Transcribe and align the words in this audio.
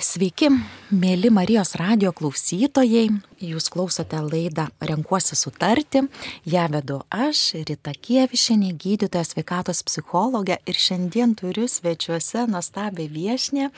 Sveiki, 0.00 0.48
mėly 0.96 1.28
Marijos 1.28 1.74
radio 1.76 2.08
klausytojai. 2.16 3.10
Jūs 3.44 3.66
klausote 3.68 4.16
laidą 4.24 4.64
Renkuosi 4.80 5.36
sutarti. 5.36 6.00
Ja 6.48 6.62
vedu 6.72 7.02
aš, 7.12 7.42
Rita 7.68 7.92
Kievišinė, 7.92 8.70
gydytoja 8.80 9.26
sveikatos 9.28 9.82
psichologė 9.84 10.56
ir 10.64 10.80
šiandien 10.80 11.34
turiu 11.36 11.66
svečiuose 11.68 12.46
nuostabę 12.48 13.10
viešnę 13.12 13.68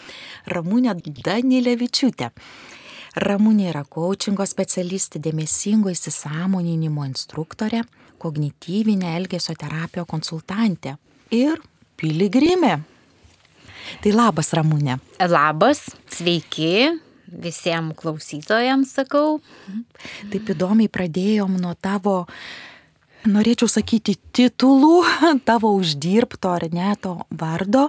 Ramūnę 0.55 0.95
Danilevičiūtę. 1.27 2.31
Ramūnė 3.27 3.73
yra 3.73 3.83
coachingo 3.83 4.47
specialistė, 4.47 5.19
dėmesingo 5.27 5.91
įsisamoninimo 5.91 7.03
instruktorė, 7.11 7.83
kognityvinė 8.23 9.11
elgesio 9.19 9.59
terapijos 9.59 10.07
konsultantė 10.15 10.95
ir 11.35 11.59
piligrimė. 11.99 12.79
Tai 14.03 14.13
labas, 14.15 14.53
Ramūnė. 14.57 14.99
Labas, 15.31 15.87
sveiki. 16.13 16.93
Visiems 17.33 17.97
klausytojams 17.97 18.91
sakau. 18.93 19.39
Taip 20.33 20.51
įdomiai 20.53 20.91
pradėjom 20.93 21.55
nuo 21.63 21.73
tavo, 21.81 22.27
norėčiau 23.25 23.71
sakyti, 23.73 24.19
titulų, 24.37 24.99
tavo 25.49 25.73
uždirbto 25.79 26.53
ar 26.53 26.67
ne 26.75 26.93
to 27.01 27.15
vardo, 27.31 27.87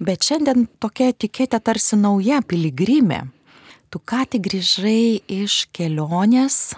bet 0.00 0.24
šiandien 0.24 0.64
tokia 0.80 1.10
etiketė 1.12 1.60
tarsi 1.60 2.00
nauja 2.00 2.40
piligrimė. 2.40 3.26
Tu 3.92 4.00
ką 4.04 4.24
tik 4.28 4.44
grįžai 4.44 5.20
iš 5.32 5.62
kelionės, 5.72 6.76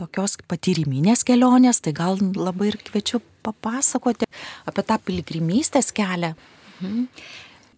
tokios 0.00 0.38
patyriminės 0.48 1.24
kelionės, 1.28 1.82
tai 1.84 1.92
gal 1.96 2.20
labai 2.20 2.70
ir 2.72 2.78
kviečiu 2.80 3.20
papasakoti 3.44 4.28
apie 4.68 4.84
tą 4.86 4.98
piligrimystės 5.00 5.92
kelią. 5.96 6.34
Mhm. 6.80 7.06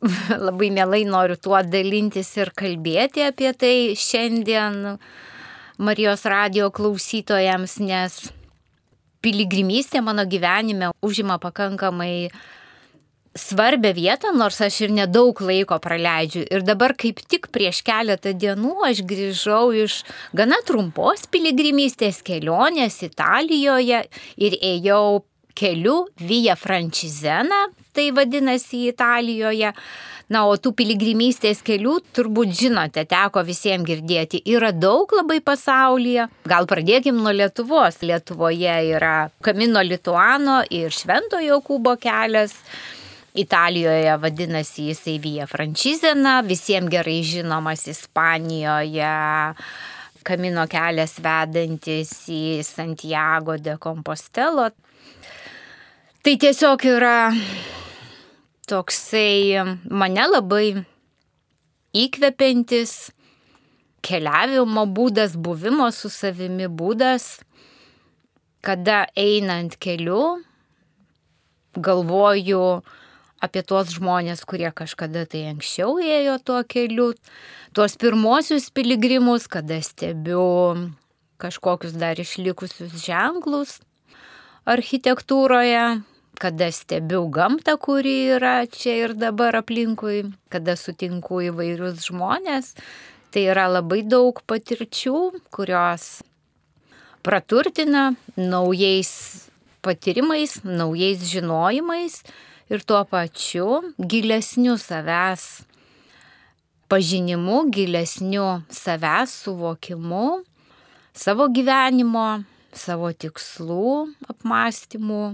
labai 0.47 0.71
mielai 0.75 1.05
noriu 1.09 1.37
tuo 1.41 1.61
dalintis 1.63 2.35
ir 2.37 2.53
kalbėti 2.57 3.25
apie 3.29 3.53
tai 3.57 3.77
šiandien 3.99 4.99
Marijos 5.75 6.23
radio 6.31 6.69
klausytojams, 6.71 7.81
nes 7.83 8.19
piligrimystė 9.25 10.05
mano 10.05 10.23
gyvenime 10.29 10.93
užima 11.03 11.41
pakankamai 11.43 12.29
svarbę 13.35 13.91
vietą, 13.97 14.31
nors 14.39 14.61
aš 14.63 14.85
ir 14.87 14.95
nedaug 14.95 15.41
laiko 15.43 15.81
praleidžiu. 15.83 16.45
Ir 16.47 16.63
dabar 16.63 16.95
kaip 16.95 17.19
tik 17.27 17.49
prieš 17.55 17.83
keletą 17.87 18.37
dienų 18.39 18.77
aš 18.87 19.03
grįžau 19.09 19.73
iš 19.75 20.03
gana 20.37 20.61
trumpos 20.69 21.27
piligrimystės 21.27 22.23
kelionės 22.23 23.01
Italijoje 23.09 24.05
ir 24.39 24.59
ėjau 24.63 25.25
keliu 25.55 26.05
Via 26.21 26.57
Francizena, 26.57 27.69
tai 27.95 28.11
vadinasi 28.15 28.89
Italijoje. 28.91 29.73
Na, 30.33 30.47
o 30.49 30.55
tų 30.57 30.73
piligrimystės 30.79 31.61
kelių 31.65 31.99
turbūt 32.17 32.55
žinote, 32.57 33.03
teko 33.05 33.43
visiems 33.45 33.85
girdėti. 33.85 34.41
Yra 34.49 34.71
daug 34.73 35.11
labai 35.13 35.43
pasaulyje. 35.45 36.31
Gal 36.49 36.69
pradėkim 36.71 37.19
nuo 37.21 37.35
Lietuvos. 37.37 38.01
Lietuvoje 38.01 38.79
yra 38.97 39.29
Kamino 39.45 39.85
Lituano 39.85 40.63
ir 40.73 40.95
Šventojo 40.97 41.61
Kubo 41.67 41.99
kelias. 42.01 42.57
Italijoje 43.35 44.15
vadinasi 44.23 44.89
jisai 44.93 45.19
Via 45.19 45.49
Francizena, 45.51 46.39
visiems 46.47 46.89
gerai 46.89 47.19
žinomas 47.27 47.85
Ispanijoje. 47.91 49.13
Kamino 50.25 50.65
kelias 50.71 51.19
vedantis 51.21 52.15
į 52.33 52.63
Santiago 52.65 53.59
de 53.61 53.77
Compostelo. 53.77 54.71
Tai 56.25 56.39
tiesiog 56.41 56.81
yra 56.89 57.35
toksai 58.65 59.61
mane 59.93 60.23
labai 60.25 60.71
įkvepiantis 62.01 62.95
keliavimo 64.09 64.87
būdas, 64.89 65.35
buvimo 65.37 65.91
su 65.93 66.09
savimi 66.09 66.65
būdas, 66.79 67.27
kada 68.65 69.03
einant 69.21 69.77
keliu 69.77 70.39
galvoju 71.77 72.63
apie 73.45 73.65
tuos 73.69 73.93
žmonės, 73.99 74.47
kurie 74.49 74.73
kažkada 74.73 75.27
tai 75.29 75.45
anksčiau 75.51 76.01
ėjo 76.01 76.39
tuo 76.41 76.63
keliu, 76.65 77.11
tuos 77.77 77.99
pirmosius 78.01 78.71
piligrimus, 78.73 79.45
kada 79.45 79.83
stebiu 79.85 80.49
kažkokius 81.37 82.01
dar 82.01 82.17
išlikusius 82.17 82.97
ženklus 83.05 83.77
architektūroje, 84.65 85.85
kada 86.41 86.71
stebiu 86.73 87.29
gamtą, 87.31 87.77
kuri 87.79 88.15
yra 88.37 88.67
čia 88.67 88.97
ir 89.05 89.15
dabar 89.15 89.57
aplinkui, 89.61 90.31
kada 90.51 90.77
sutinku 90.77 91.41
įvairius 91.51 92.09
žmonės. 92.09 92.75
Tai 93.35 93.43
yra 93.51 93.67
labai 93.71 94.03
daug 94.07 94.39
patirčių, 94.47 95.17
kurios 95.55 96.23
praturtina 97.27 98.13
naujais 98.37 99.11
patyrimais, 99.83 100.61
naujais 100.65 101.25
žinojimais 101.29 102.23
ir 102.71 102.85
tuo 102.87 103.03
pačiu 103.05 103.83
gilesniu 103.99 104.77
savęs 104.81 105.65
pažinimu, 106.89 107.65
gilesniu 107.75 108.63
savęs 108.71 109.35
suvokimu, 109.45 110.45
savo 111.15 111.49
gyvenimo, 111.51 112.45
savo 112.73 113.11
tikslų 113.13 114.15
apmąstymų 114.31 115.25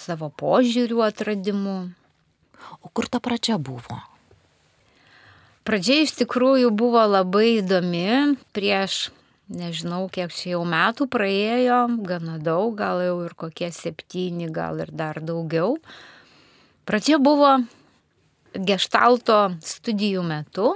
savo 0.00 0.30
požiūrių 0.32 1.04
atradimu. 1.04 1.78
O 2.80 2.88
kur 2.92 3.08
ta 3.12 3.20
pradžia 3.20 3.58
buvo? 3.60 4.00
Pradžia 5.68 6.00
iš 6.02 6.16
tikrųjų 6.22 6.72
buvo 6.72 7.02
labai 7.04 7.60
įdomi. 7.60 8.36
Prieš, 8.56 9.10
nežinau, 9.52 10.06
kiek 10.12 10.32
čia 10.32 10.54
jau 10.56 10.62
metų 10.64 11.06
praėjo, 11.12 11.82
gana 12.08 12.38
daug, 12.40 12.72
gal 12.78 13.02
jau 13.04 13.18
ir 13.26 13.36
kokie 13.36 13.68
septyni, 13.74 14.48
gal 14.48 14.80
ir 14.80 14.92
dar 14.92 15.20
daugiau. 15.20 15.76
Pradžia 16.88 17.20
buvo 17.22 17.58
gestalto 18.56 19.50
studijų 19.62 20.24
metu 20.26 20.72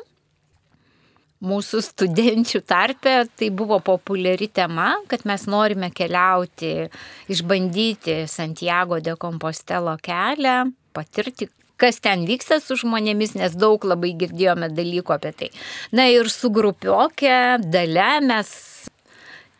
mūsų 1.44 1.82
studenčių 1.84 2.60
tarpe 2.66 3.16
tai 3.38 3.50
buvo 3.55 3.78
populiari 3.84 4.49
tema, 4.49 4.94
kad 5.10 5.27
mes 5.28 5.47
norime 5.50 5.91
keliauti, 5.94 6.88
išbandyti 7.32 8.25
Santiago 8.31 9.00
de 9.05 9.16
Compostelo 9.21 9.97
kelią, 10.03 10.71
patirti, 10.97 11.49
kas 11.81 12.00
ten 12.05 12.25
vyksta 12.28 12.60
su 12.62 12.78
žmonėmis, 12.81 13.34
nes 13.38 13.56
daug 13.59 13.84
labai 13.84 14.15
girdėjome 14.19 14.71
dalykų 14.75 15.16
apie 15.16 15.34
tai. 15.37 15.50
Na 15.93 16.06
ir 16.12 16.31
su 16.32 16.50
grupiokė 16.55 17.61
dalė 17.65 18.12
mes 18.25 18.55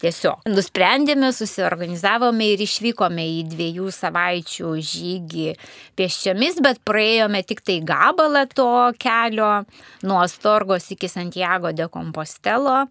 Tiesiog 0.05 0.43
nusprendėme, 0.53 1.31
susiorganizavome 1.33 2.51
ir 2.53 2.61
išvykome 2.61 3.23
į 3.39 3.45
dviejų 3.49 3.89
savaičių 3.95 4.73
žygį 4.85 5.47
pėsčiomis, 5.97 6.59
bet 6.65 6.83
praėjome 6.85 7.41
tik 7.49 7.63
tai 7.65 7.79
gabalą 7.89 8.43
to 8.53 8.67
kelio 9.01 9.63
nuo 10.05 10.19
Astorgos 10.21 10.91
iki 10.93 11.09
Santiago 11.09 11.73
de 11.73 11.89
Compostelo. 11.89 12.83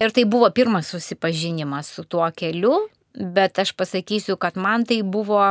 Ir 0.00 0.14
tai 0.16 0.24
buvo 0.24 0.48
pirmas 0.56 0.88
susipažinimas 0.94 1.92
su 1.92 2.06
tuo 2.08 2.24
keliu, 2.32 2.78
bet 3.12 3.60
aš 3.60 3.74
pasakysiu, 3.76 4.38
kad 4.40 4.56
man 4.56 4.88
tai 4.88 5.02
buvo 5.04 5.42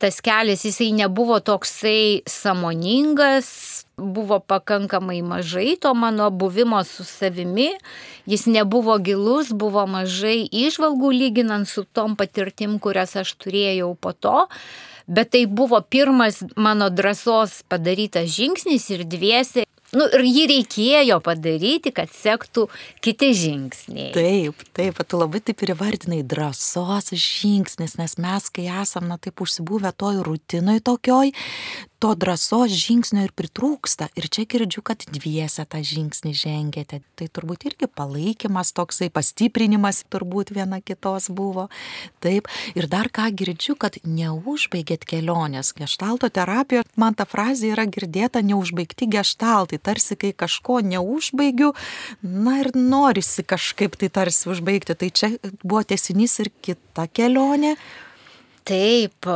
tas 0.00 0.22
kelias, 0.24 0.64
jisai 0.64 0.94
nebuvo 0.96 1.42
toksai 1.44 2.24
samoningas, 2.24 3.84
buvo 4.00 4.40
pakankamai 4.40 5.20
mažai 5.22 5.76
to 5.80 5.94
mano 5.94 6.30
buvimo 6.30 6.82
su 6.84 7.04
savimi, 7.04 7.70
jis 8.26 8.46
nebuvo 8.46 8.98
gilus, 8.98 9.52
buvo 9.52 9.86
mažai 9.86 10.48
išvalgų 10.50 11.12
lyginant 11.14 11.68
su 11.68 11.84
tom 11.84 12.16
patirtim, 12.16 12.78
kurias 12.78 13.16
aš 13.16 13.34
turėjau 13.36 13.94
po 14.00 14.12
to. 14.12 14.46
Bet 15.10 15.32
tai 15.34 15.46
buvo 15.46 15.80
pirmas 15.82 16.38
mano 16.56 16.90
drąsos 16.90 17.64
padarytas 17.68 18.30
žingsnis 18.30 18.90
ir 18.94 19.04
dviese 19.04 19.66
Nu, 19.90 20.06
ir 20.06 20.22
jį 20.22 20.44
reikėjo 20.52 21.16
padaryti, 21.24 21.90
kad 21.94 22.12
sektų 22.14 22.68
kiti 23.02 23.32
žingsniai. 23.34 24.12
Taip, 24.14 24.62
taip, 24.76 25.00
tu 25.02 25.18
labai 25.18 25.40
taip 25.42 25.64
ir 25.66 25.72
įvardinai 25.74 26.20
drąsos 26.30 27.10
žingsnis, 27.18 27.96
nes 27.98 28.14
mes, 28.22 28.46
kai 28.54 28.68
esam, 28.70 29.08
na 29.10 29.18
taip 29.18 29.42
užsibūvę 29.42 29.90
toj 29.98 30.22
rutinoj 30.26 30.78
tokioj, 30.86 31.34
to 32.00 32.14
drąsos 32.16 32.72
žingsnio 32.72 33.26
ir 33.26 33.32
pritrūksta. 33.36 34.08
Ir 34.16 34.26
čia 34.32 34.46
girdžiu, 34.48 34.80
kad 34.84 35.04
dviese 35.12 35.66
tą 35.68 35.82
žingsnį 35.84 36.32
žengėte. 36.32 37.02
Tai 37.20 37.26
turbūt 37.28 37.66
irgi 37.68 37.88
palaikymas 37.92 38.72
toksai, 38.76 39.10
pastiprinimas 39.12 40.00
turbūt 40.08 40.54
viena 40.56 40.80
kitos 40.80 41.28
buvo. 41.28 41.68
Taip. 42.24 42.48
Ir 42.72 42.88
dar 42.88 43.10
ką 43.12 43.28
girdžiu, 43.36 43.76
kad 43.76 44.00
neužbaigėt 44.00 45.04
kelionės. 45.04 45.74
Gestalto 45.76 46.30
terapijoje 46.32 46.88
man 46.96 47.18
ta 47.18 47.28
frazė 47.28 47.74
yra 47.74 47.84
girdėta 47.84 48.40
neužbaigti 48.40 49.10
gestaltai. 49.12 49.76
Tarsi, 49.76 50.16
kai 50.16 50.32
kažko 50.32 50.80
neužbaigiu, 50.80 51.74
na 52.24 52.62
ir 52.64 52.72
norisi 52.74 53.44
kažkaip 53.44 54.00
tai 54.00 54.08
tarsi 54.08 54.48
užbaigti. 54.48 54.96
Tai 54.96 55.12
čia 55.12 55.34
buvo 55.60 55.84
tesinys 55.84 56.40
ir 56.40 56.48
kita 56.64 57.10
kelionė. 57.12 57.76
Taip, 58.64 59.26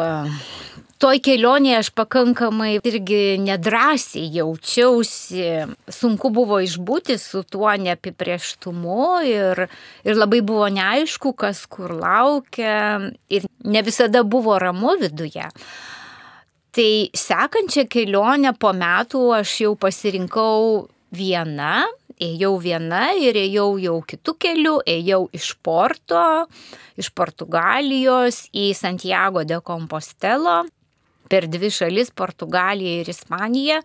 toj 1.05 1.21
kelionėje 1.21 1.79
aš 1.83 1.89
pakankamai 1.99 2.79
irgi 2.81 3.37
nedrasiai 3.43 4.31
jaučiausi, 4.39 5.49
sunku 5.93 6.31
buvo 6.33 6.63
išbūti 6.65 7.19
su 7.21 7.43
tuo 7.45 7.69
neapibrieštumu 7.83 9.09
ir, 9.29 9.67
ir 10.07 10.17
labai 10.17 10.41
buvo 10.47 10.71
neaišku, 10.73 11.35
kas 11.37 11.67
kur 11.69 11.93
laukia 11.99 13.11
ir 13.29 13.45
ne 13.69 13.83
visada 13.85 14.23
buvo 14.25 14.57
ramu 14.63 14.95
viduje. 15.03 15.51
Tai 16.75 16.93
sekančią 17.15 17.85
kelionę 17.93 18.55
po 18.59 18.73
metų 18.75 19.27
aš 19.37 19.53
jau 19.67 19.75
pasirinkau 19.79 20.87
viena, 21.15 21.85
ėjau 22.17 22.55
viena 22.63 23.11
ir 23.21 23.37
ėjau 23.39 23.75
jau 23.83 23.99
kitų 24.09 24.35
kelių, 24.41 24.79
ėjau 24.89 25.21
iš 25.37 25.53
Porto, 25.61 26.25
iš 26.97 27.13
Portugalijos 27.13 28.47
į 28.57 28.71
Santiago 28.79 29.45
de 29.45 29.61
Compostelo 29.61 30.63
per 31.29 31.49
dvi 31.49 31.71
šalis- 31.71 32.11
Portugaliją 32.21 33.01
ir 33.01 33.09
Ispaniją. 33.09 33.81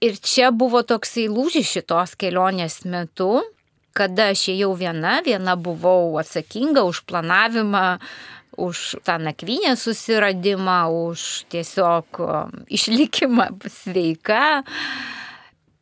Ir 0.00 0.16
čia 0.16 0.50
buvo 0.50 0.82
toksai 0.82 1.28
lūžis 1.28 1.68
šitos 1.76 2.16
kelionės 2.16 2.84
metu, 2.84 3.42
kada 3.92 4.30
aš 4.32 4.48
ėjau 4.54 4.72
viena, 4.78 5.20
viena 5.20 5.56
buvau 5.56 6.16
atsakinga 6.20 6.86
už 6.88 7.02
planavimą, 7.04 7.98
už 8.56 8.96
tą 9.04 9.18
nakvynę 9.18 9.76
susiradimą, 9.76 10.88
už 11.10 11.44
tiesiog 11.52 12.04
išlikimą 12.68 13.48
sveika. 13.68 14.62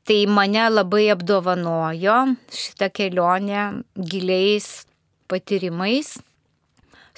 Tai 0.08 0.20
mane 0.26 0.64
labai 0.72 1.10
apdovanojo 1.12 2.18
šitą 2.48 2.88
kelionę 2.90 3.84
giliais 3.94 4.86
patyrimais. 5.28 6.16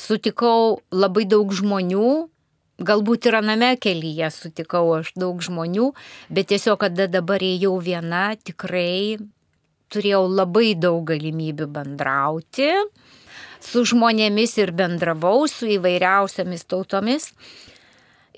Sutikau 0.00 0.80
labai 0.90 1.26
daug 1.28 1.52
žmonių, 1.54 2.28
Galbūt 2.80 3.26
ir 3.28 3.36
aname 3.36 3.74
kelyje 3.76 4.30
sutikau 4.32 4.86
aš 4.96 5.10
daug 5.20 5.42
žmonių, 5.44 5.90
bet 6.32 6.48
tiesiog, 6.48 6.78
kada 6.80 7.04
dabar 7.12 7.42
ėjau 7.44 7.74
viena, 7.84 8.30
tikrai 8.40 9.18
turėjau 9.92 10.22
labai 10.30 10.72
daug 10.78 11.02
galimybių 11.10 11.66
bendrauti 11.74 12.70
su 13.60 13.84
žmonėmis 13.84 14.56
ir 14.62 14.72
bendravau 14.72 15.44
su 15.50 15.68
įvairiausiamis 15.76 16.64
tautomis. 16.70 17.28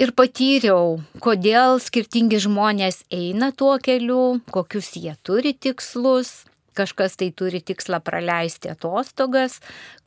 Ir 0.02 0.10
patyriau, 0.16 0.96
kodėl 1.22 1.78
skirtingi 1.84 2.40
žmonės 2.42 3.04
eina 3.12 3.52
tuo 3.54 3.76
keliu, 3.78 4.40
kokius 4.50 4.94
jie 4.96 5.14
turi 5.22 5.52
tikslus, 5.52 6.48
Kažkas 6.72 7.18
tai 7.20 7.28
turi 7.36 7.60
tikslą 7.60 8.00
praleisti 8.00 8.70
atostogas, 8.72 9.58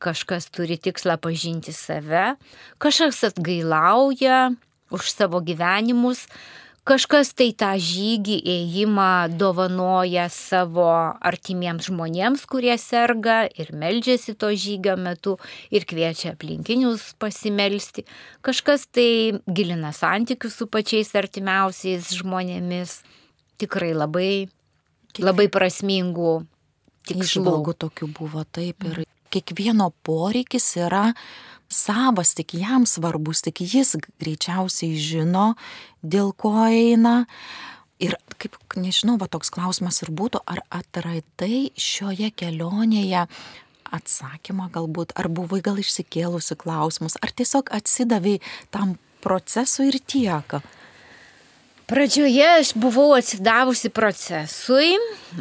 kažkas 0.01 0.49
turi 0.49 0.79
tikslą 0.81 1.19
pažinti 1.21 1.73
save, 1.75 2.35
kažkas 2.81 3.21
atgailauja 3.29 4.55
už 4.89 5.09
savo 5.11 5.41
gyvenimus, 5.45 6.25
kažkas 6.85 7.33
tai 7.37 7.49
tą 7.57 7.73
žygį 7.81 8.37
ėjimą 8.45 9.35
dovanoja 9.37 10.25
savo 10.33 10.87
artimiems 11.25 11.89
žmonėms, 11.89 12.45
kurie 12.49 12.75
serga 12.81 13.43
ir 13.49 13.69
meldžiasi 13.73 14.33
to 14.37 14.49
žygio 14.53 14.95
metu 14.97 15.35
ir 15.73 15.85
kviečia 15.89 16.35
aplinkinius 16.35 17.11
pasimelsti, 17.21 18.05
kažkas 18.45 18.85
tai 18.93 19.41
gilina 19.45 19.93
santykius 19.93 20.57
su 20.61 20.69
pačiais 20.69 21.13
artimiausiais 21.17 22.13
žmonėmis. 22.21 22.99
Tikrai 23.55 23.93
labai, 23.95 24.49
labai 25.21 25.45
prasmingų 25.47 26.41
Išvalgų 27.13 27.75
tokių 27.85 28.09
buvo 28.17 28.45
taip 28.49 28.85
ir 28.87 29.03
kiekvieno 29.33 29.91
poreikis 30.05 30.67
yra 30.79 31.11
savas, 31.69 32.33
tik 32.37 32.55
jam 32.57 32.85
svarbus, 32.89 33.43
tik 33.45 33.61
jis 33.61 33.95
greičiausiai 34.21 34.95
žino, 34.97 35.53
dėl 36.01 36.31
ko 36.37 36.53
eina. 36.67 37.25
Ir 38.03 38.17
kaip, 38.41 38.57
nežinau, 38.75 39.15
va 39.19 39.29
toks 39.31 39.51
klausimas 39.55 40.01
ir 40.03 40.11
būtų, 40.11 40.41
ar 40.43 40.61
atradai 40.73 41.69
šioje 41.79 42.31
kelionėje 42.35 43.25
atsakymą 43.95 44.67
galbūt, 44.73 45.13
ar 45.15 45.29
buvai 45.31 45.61
gal 45.63 45.79
išsikėlusi 45.79 46.57
klausimus, 46.59 47.15
ar 47.23 47.31
tiesiog 47.31 47.71
atsidavai 47.75 48.39
tam 48.73 48.97
procesui 49.23 49.89
ir 49.93 50.01
tiek. 50.03 50.57
Pradžioje 51.85 52.45
aš 52.59 52.71
buvau 52.73 53.11
atsidavusi 53.13 53.91
procesui, 53.93 54.95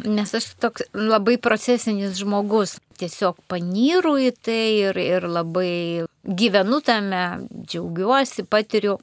nes 0.05 0.29
aš 0.29 0.51
toks 0.61 0.83
labai 0.93 1.39
procesinis 1.41 2.19
žmogus. 2.19 2.77
Tiesiog 3.01 3.39
panyru 3.49 4.13
į 4.21 4.29
tai 4.45 4.65
ir, 4.85 4.99
ir 5.01 5.25
labai 5.25 6.05
gyvenu 6.21 6.77
tame, 6.85 7.23
džiaugiuosi, 7.65 8.45
patiriu. 8.45 8.99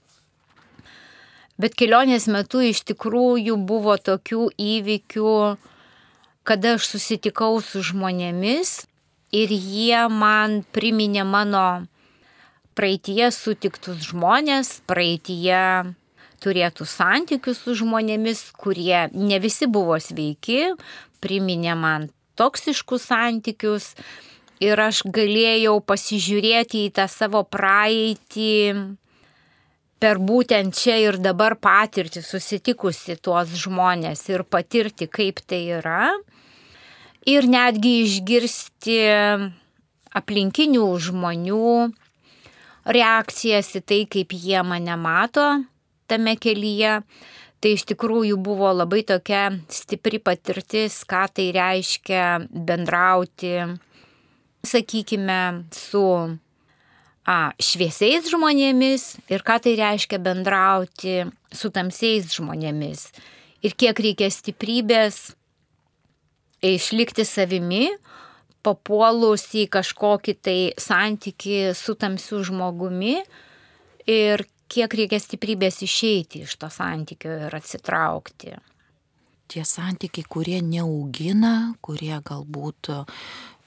Bet 1.59 1.75
kelionės 1.75 2.29
metu 2.31 2.62
iš 2.62 2.85
tikrųjų 2.89 3.56
buvo 3.67 3.97
tokių 3.99 4.47
įvykių, 4.62 5.35
kada 6.47 6.77
aš 6.79 6.87
susitikau 6.95 7.59
su 7.59 7.83
žmonėmis 7.91 8.85
ir 9.35 9.50
jie 9.50 10.06
man 10.15 10.62
priminė 10.71 11.27
mano 11.27 11.67
praeitie 12.79 13.33
sutiktus 13.35 14.06
žmonės, 14.12 14.79
praeitie 14.87 15.59
turėtų 16.43 16.87
santykius 16.89 17.62
su 17.65 17.77
žmonėmis, 17.79 18.50
kurie 18.59 19.06
ne 19.15 19.39
visi 19.43 19.69
buvo 19.71 19.99
sveiki, 20.03 20.73
priminė 21.23 21.77
man 21.79 22.11
toksiškus 22.39 23.06
santykius 23.11 23.93
ir 24.62 24.81
aš 24.81 25.03
galėjau 25.15 25.79
pasižiūrėti 25.87 26.87
į 26.89 26.93
tą 26.99 27.06
savo 27.11 27.44
praeitį 27.47 28.53
per 30.03 30.19
būtent 30.19 30.75
čia 30.75 30.97
ir 30.99 31.19
dabar 31.23 31.55
patirti, 31.62 32.25
susitikusi 32.27 33.19
tuos 33.23 33.53
žmonės 33.62 34.25
ir 34.33 34.43
patirti, 34.43 35.06
kaip 35.06 35.43
tai 35.47 35.62
yra. 35.79 36.11
Ir 37.31 37.47
netgi 37.47 38.00
išgirsti 38.03 38.97
aplinkinių 40.19 40.88
žmonių 41.06 41.75
reakcijas 42.97 43.77
į 43.79 43.83
tai, 43.87 44.00
kaip 44.11 44.35
jie 44.35 44.59
mane 44.67 44.97
mato, 44.99 45.47
tame 46.10 46.37
kelyje. 46.40 47.00
Tai 47.62 47.70
iš 47.76 47.84
tikrųjų 47.93 48.40
buvo 48.43 48.72
labai 48.75 49.04
tokia 49.06 49.52
stipri 49.70 50.19
patirtis, 50.19 51.04
ką 51.06 51.28
tai 51.31 51.52
reiškia 51.54 52.25
bendrauti, 52.50 53.52
sakykime, 54.66 55.69
su 55.70 56.02
a, 57.22 57.37
šviesiais 57.62 58.26
žmonėmis 58.32 59.04
ir 59.31 59.44
ką 59.46 59.60
tai 59.62 59.76
reiškia 59.78 60.19
bendrauti 60.22 61.20
su 61.54 61.70
tamsiais 61.70 62.34
žmonėmis. 62.34 63.06
Ir 63.62 63.78
kiek 63.78 64.02
reikia 64.02 64.26
stiprybės 64.34 65.37
išlikti 66.66 67.26
savimi, 67.26 67.92
papuolus 68.62 69.49
į 69.59 69.66
kažkokį 69.75 70.35
tai 70.42 70.59
santyki 70.78 71.73
su 71.78 71.94
tamsiu 71.99 72.42
žmogumi 72.47 73.21
ir 74.11 74.44
kiek 74.73 74.95
reikia 74.99 75.21
stiprybės 75.21 75.83
išeiti 75.85 76.45
iš 76.47 76.57
to 76.61 76.71
santykio 76.73 77.35
ir 77.49 77.57
atsitraukti. 77.59 78.57
Tie 79.52 79.64
santykiai, 79.69 80.25
kurie 80.33 80.61
neaugina, 80.64 81.75
kurie 81.85 82.14
galbūt 82.25 82.88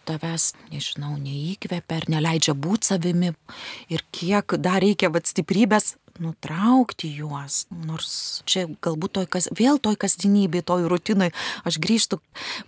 tavęs, 0.05 0.53
nežinau, 0.71 1.15
neįkvepia 1.21 1.99
ar 1.99 2.07
neleidžia 2.13 2.55
būti 2.57 2.91
savimi 2.93 3.33
ir 3.93 4.03
kiek 4.13 4.57
dar 4.61 4.81
reikia 4.85 5.11
vat 5.13 5.29
stiprybės 5.29 5.95
nutraukti 6.21 7.09
juos. 7.17 7.65
Nors 7.69 8.41
čia 8.47 8.65
galbūt 8.85 9.17
toj 9.17 9.29
kas, 9.35 9.49
vėl 9.55 9.81
toj 9.83 9.97
kasdienybėje, 9.99 10.67
toj 10.69 10.87
rutinai, 10.91 11.31
aš 11.67 11.79
grįžtu 11.83 12.21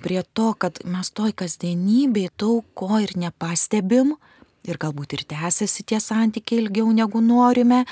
prie 0.04 0.22
to, 0.38 0.52
kad 0.60 0.82
mes 0.86 1.12
toj 1.16 1.34
kasdienybėje 1.38 2.34
daug 2.42 2.66
ko 2.78 3.00
ir 3.04 3.16
nepastebim, 3.20 4.18
ir 4.68 4.80
galbūt 4.82 5.16
ir 5.18 5.24
tęsiasi 5.32 5.86
tie 5.88 6.00
santykiai 6.04 6.62
ilgiau 6.64 6.90
negu 6.96 7.22
norime 7.24 7.84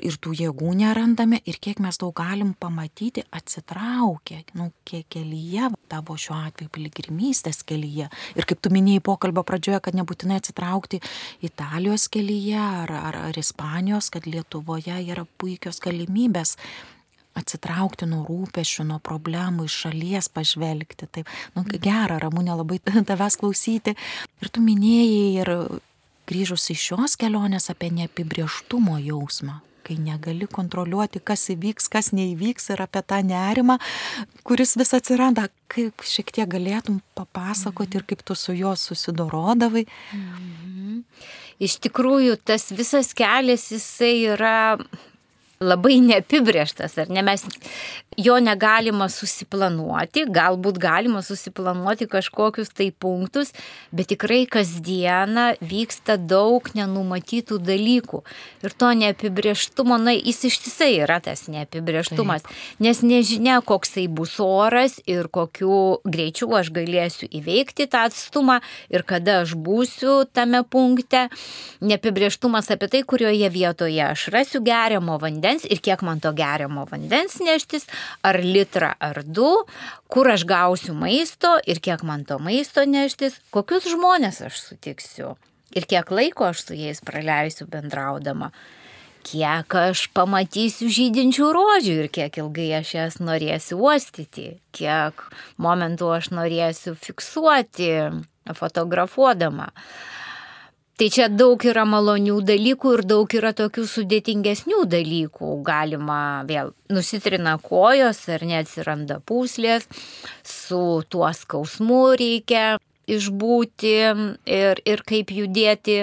ir, 0.00 0.16
tų 0.22 0.34
jėgų 0.40 0.74
nerandame 0.80 1.40
ir 1.46 1.60
kiek 1.62 1.80
mes 1.82 1.98
daug 2.00 2.14
galim 2.16 2.54
pamatyti 2.58 3.24
atsitraukę, 3.34 4.42
nu, 4.58 4.70
kiek 4.88 5.06
kelyje, 5.12 5.70
tavo 5.90 6.16
šiuo 6.18 6.38
atveju 6.48 6.72
piligrimystės 6.74 7.62
kelyje. 7.66 8.10
Ir 8.36 8.48
kaip 8.48 8.62
tu 8.62 8.72
minėjai 8.74 9.04
pokalbio 9.06 9.46
pradžioje, 9.46 9.80
kad 9.84 9.98
nebūtinai 9.98 10.40
atsitraukti 10.40 11.02
Italijos 11.46 12.08
kelyje 12.12 12.58
ar, 12.58 12.92
ar, 12.92 13.22
ar 13.30 13.40
Ispanijos, 13.40 14.10
kad 14.14 14.28
Lietuvoje 14.28 14.98
yra 15.06 15.26
puikios 15.38 15.80
galimybės 15.84 16.56
atsitraukti 17.36 18.08
nuo 18.08 18.22
rūpešių, 18.26 18.86
nuo 18.90 19.00
problemų, 19.04 19.66
iš 19.68 19.80
šalies 19.84 20.30
pažvelgti. 20.32 21.08
Taip, 21.12 21.32
nu, 21.56 21.66
gera, 21.74 22.18
ramūnė 22.22 22.56
labai 22.56 22.80
tavęs 23.10 23.38
klausyti. 23.42 23.96
Ir 24.42 24.52
tu 24.52 24.64
minėjai 24.64 25.26
ir 25.42 25.52
grįžus 26.26 26.70
iš 26.74 26.90
šios 26.90 27.16
kelionės 27.20 27.70
apie 27.72 27.90
neapibrieštumo 27.94 28.98
jausmą, 29.02 29.60
kai 29.86 29.96
negali 30.02 30.48
kontroliuoti, 30.50 31.22
kas 31.22 31.46
įvyks, 31.54 31.88
kas 31.92 32.10
neįvyks 32.16 32.72
ir 32.74 32.82
apie 32.82 33.02
tą 33.06 33.22
nerimą, 33.26 33.78
kuris 34.46 34.74
vis 34.80 34.94
atsiranda, 34.98 35.48
kaip 35.72 36.04
šiek 36.06 36.32
tiek 36.34 36.50
galėtum 36.50 37.00
papasakoti 37.18 38.00
ir 38.00 38.06
kaip 38.10 38.24
tu 38.26 38.34
su 38.38 38.56
juo 38.56 38.74
susidorodavai. 38.78 39.86
Mhm. 40.12 41.02
Iš 41.62 41.78
tikrųjų, 41.86 42.36
tas 42.44 42.68
visas 42.76 43.14
kelias, 43.16 43.70
jisai 43.72 44.26
yra 44.34 44.56
labai 45.60 46.00
neapibrieštas, 46.04 46.98
ar 47.00 47.10
ne 47.10 47.22
mes 47.24 47.44
jo 48.20 48.36
negalima 48.40 49.08
susiplanuoti, 49.12 50.26
galbūt 50.32 50.78
galima 50.80 51.22
susiplanuoti 51.24 52.08
kažkokius 52.12 52.72
tai 52.76 52.90
punktus, 52.92 53.52
bet 53.92 54.10
tikrai 54.12 54.44
kasdieną 54.52 55.46
vyksta 55.64 56.18
daug 56.20 56.68
nenumatytų 56.76 57.58
dalykų. 57.64 58.20
Ir 58.64 58.76
to 58.76 58.90
neapibrieštumo, 59.00 59.96
na, 60.00 60.12
jis 60.16 60.42
ištisai 60.50 60.90
yra 61.06 61.18
tas 61.24 61.46
neapibrieštumas, 61.52 62.44
Taip. 62.44 62.60
nes 62.84 63.00
nežinia, 63.04 63.62
koksai 63.64 64.06
bus 64.12 64.36
oras 64.44 64.98
ir 65.08 65.30
kokiu 65.32 66.02
greičiu 66.04 66.50
aš 66.56 66.72
galėsiu 66.76 67.30
įveikti 67.32 67.88
tą 67.88 68.06
atstumą 68.10 68.60
ir 68.92 69.04
kada 69.08 69.40
aš 69.46 69.56
būsiu 69.56 70.24
tame 70.28 70.62
punkte. 70.68 71.26
Neapibrieštumas 71.80 72.68
apie 72.72 72.92
tai, 72.92 73.02
kurioje 73.08 73.48
vietoje 73.52 74.04
aš 74.04 74.28
rasiu 74.32 74.60
geriamo 74.64 75.16
vandens 75.20 75.45
vandens 75.46 75.66
ir 75.70 75.80
kiek 75.80 76.02
man 76.02 76.20
to 76.20 76.32
geriamo 76.34 76.86
vandens 76.90 77.38
neštis, 77.40 77.86
ar 78.22 78.38
litrą 78.42 78.94
ar 78.98 79.22
du, 79.22 79.64
kur 80.08 80.28
aš 80.28 80.44
gausiu 80.44 80.94
maisto 80.94 81.58
ir 81.66 81.80
kiek 81.80 82.02
man 82.02 82.24
to 82.24 82.38
maisto 82.38 82.84
neštis, 82.84 83.38
kokius 83.50 83.86
žmonės 83.86 84.42
aš 84.42 84.58
sutiksiu 84.60 85.36
ir 85.76 85.86
kiek 85.86 86.10
laiko 86.10 86.50
aš 86.50 86.66
su 86.66 86.74
jais 86.74 87.00
praleisiu 87.00 87.66
bendraudama 87.66 88.50
kiek 89.26 89.74
aš 89.74 90.06
pamatysiu 90.14 90.86
žydinčių 90.86 91.48
rožių 91.54 91.94
ir 92.04 92.10
kiek 92.14 92.36
ilgai 92.38 92.68
aš 92.78 92.92
jas 92.94 93.16
norėsiu 93.18 93.80
uostyti, 93.82 94.60
kiek 94.70 95.24
momentų 95.58 96.12
aš 96.14 96.30
norėsiu 96.30 96.94
fiksuoti 96.94 97.90
fotografuodama. 98.54 99.72
Tai 100.96 101.10
čia 101.12 101.26
daug 101.28 101.60
yra 101.68 101.82
malonių 101.84 102.38
dalykų 102.48 102.92
ir 102.96 103.02
daug 103.04 103.32
yra 103.36 103.50
tokių 103.52 103.82
sudėtingesnių 103.84 104.86
dalykų. 104.88 105.48
Galima 105.66 106.20
vėl 106.48 106.70
nusitrina 106.88 107.58
kojos 107.60 108.22
ar 108.32 108.44
neatsiranda 108.48 109.18
puslės, 109.28 109.84
su 110.40 111.02
tuo 111.12 111.28
skausmu 111.36 112.14
reikia 112.16 112.78
išbūti 113.12 113.92
ir, 114.48 114.80
ir 114.88 115.02
kaip 115.04 115.34
judėti. 115.36 115.98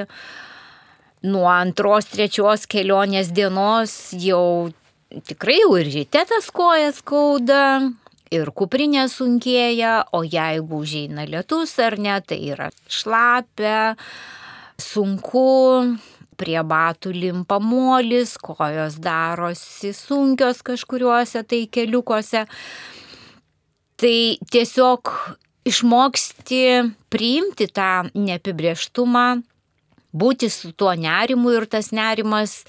Nuo 1.26 1.50
antros, 1.50 2.12
trečios 2.12 2.68
kelionės 2.70 3.34
dienos 3.34 3.96
jau 4.14 4.70
tikrai 5.26 5.58
jau 5.64 5.74
ir 5.80 5.90
ryte 5.90 6.22
tas 6.30 6.52
kojas 6.54 7.02
skauda, 7.02 7.90
ir 8.30 8.54
kuprinė 8.54 9.08
sunkėja, 9.10 10.04
o 10.14 10.22
jeigu 10.22 10.84
užeina 10.86 11.26
lietus 11.26 11.80
ar 11.82 11.98
ne, 11.98 12.20
tai 12.22 12.44
yra 12.54 12.70
šlapia 12.86 13.96
sunku, 14.84 15.48
prie 16.38 16.60
batų 16.66 17.14
limpa 17.16 17.60
molis, 17.62 18.36
kojos 18.42 18.98
darosi 19.04 19.94
sunkios 19.96 20.64
kažkuriuose 20.66 21.44
tai 21.48 21.64
keliukuose. 21.72 22.46
Tai 24.00 24.18
tiesiog 24.52 25.14
išmoksti 25.70 26.64
priimti 27.14 27.70
tą 27.72 28.10
neapibrieštumą, 28.18 29.28
būti 30.14 30.50
su 30.52 30.74
tuo 30.78 30.94
nerimu 30.98 31.54
ir 31.56 31.68
tas 31.72 31.94
nerimas 31.96 32.64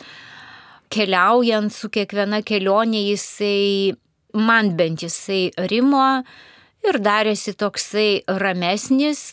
keliaujant 0.94 1.72
su 1.74 1.90
kiekviena 1.90 2.40
kelionė 2.46 3.02
jisai, 3.08 3.96
man 4.34 4.74
bent 4.78 5.02
jisai 5.02 5.48
rimo 5.70 6.22
ir 6.84 7.00
darėsi 7.02 7.56
toksai 7.58 8.22
ramesnis 8.28 9.32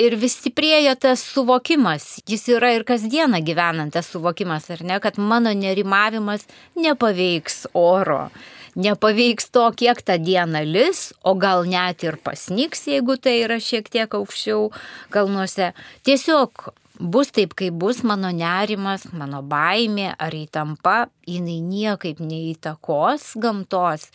ir 0.00 0.16
vis 0.16 0.36
stiprėja 0.40 0.94
tas 1.00 1.22
suvokimas, 1.34 2.22
jis 2.28 2.48
yra 2.56 2.72
ir 2.76 2.84
kasdieną 2.88 3.42
gyvenant 3.44 3.92
tas 3.94 4.08
suvokimas, 4.12 4.70
ar 4.72 4.82
ne, 4.86 4.98
kad 5.02 5.18
mano 5.20 5.52
nerimavimas 5.56 6.46
nepaveiks 6.78 7.66
oro, 7.76 8.28
nepaveiks 8.74 9.50
to, 9.52 9.66
kiek 9.76 10.00
tą 10.02 10.16
dieną 10.22 10.64
lis, 10.68 11.10
o 11.24 11.34
gal 11.36 11.66
net 11.68 12.04
ir 12.06 12.18
pasniks, 12.24 12.86
jeigu 12.88 13.18
tai 13.20 13.42
yra 13.44 13.60
šiek 13.60 13.90
tiek 13.92 14.14
aukščiau 14.16 14.70
kalnuose. 15.12 15.72
Tiesiog 16.08 16.72
bus 16.98 17.32
taip, 17.34 17.56
kaip 17.58 17.76
bus 17.76 18.02
mano 18.06 18.30
nerimas, 18.32 19.08
mano 19.12 19.42
baimė 19.44 20.12
ar 20.16 20.32
įtampa, 20.36 21.08
jinai 21.28 21.60
niekaip 21.64 22.22
neįtakos 22.22 23.34
gamtos, 23.42 24.08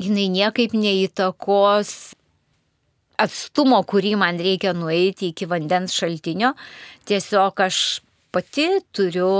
jinai 0.00 0.30
niekaip 0.32 0.74
neįtakos 0.74 2.16
atstumo, 3.20 3.82
kurį 3.84 4.16
man 4.20 4.40
reikia 4.40 4.74
nueiti 4.76 5.30
iki 5.34 5.48
vandens 5.50 5.94
šaltinio, 5.96 6.54
tiesiog 7.08 7.64
aš 7.66 8.00
pati 8.32 8.68
turiu 8.94 9.30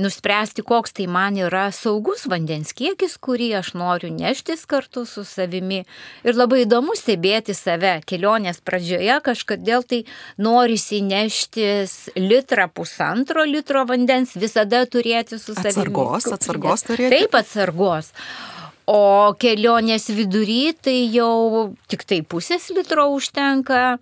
nuspręsti, 0.00 0.62
koks 0.62 0.94
tai 0.96 1.06
man 1.10 1.36
yra 1.36 1.66
saugus 1.74 2.24
vandens 2.30 2.72
kiekis, 2.76 3.16
kurį 3.22 3.50
aš 3.60 3.72
noriu 3.78 4.10
neštis 4.14 4.64
kartu 4.70 5.04
su 5.08 5.24
savimi. 5.28 5.82
Ir 6.24 6.38
labai 6.38 6.62
įdomu 6.64 6.96
stebėti 6.98 7.56
save. 7.56 7.98
Kelionės 8.08 8.62
pradžioje 8.64 9.18
kažkodėl 9.26 9.84
tai 9.90 10.02
norisi 10.40 11.02
neštis 11.04 12.14
litrą, 12.16 12.70
pusantro 12.72 13.44
litro 13.48 13.84
vandens, 13.88 14.36
visada 14.38 14.86
turėti 14.86 15.40
su 15.40 15.56
savimi. 15.58 15.90
Atsargos, 15.90 16.30
atsargos 16.38 16.88
turėti. 16.88 17.12
Taip, 17.18 17.36
atsargos. 17.42 18.14
O 18.88 19.34
kelionės 19.38 20.08
vidury 20.14 20.72
tai 20.74 20.98
jau 21.12 21.70
tik 21.90 22.06
tai 22.08 22.22
pusės 22.22 22.70
litro 22.74 23.06
užtenka, 23.14 23.98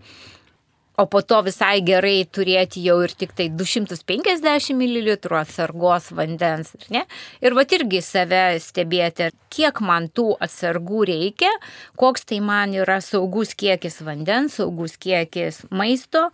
o 0.99 1.07
po 1.07 1.21
to 1.23 1.39
visai 1.47 1.79
gerai 1.87 2.25
turėti 2.27 2.83
jau 2.83 2.97
ir 3.07 3.13
tik 3.15 3.35
tai 3.39 3.47
250 3.55 4.75
ml 4.75 5.13
atsargos 5.39 6.11
vandens. 6.19 6.73
Ir, 6.91 7.05
ir 7.47 7.55
va 7.55 7.65
irgi 7.79 8.01
save 8.03 8.43
stebėti, 8.63 9.31
kiek 9.55 9.79
man 9.81 10.09
tų 10.11 10.33
atsargų 10.43 11.05
reikia, 11.13 11.53
koks 11.97 12.27
tai 12.27 12.41
man 12.43 12.75
yra 12.75 12.99
saugus 13.05 13.55
kiekis 13.55 14.01
vandens, 14.03 14.59
saugus 14.59 14.99
kiekis 14.99 15.63
maisto, 15.71 16.31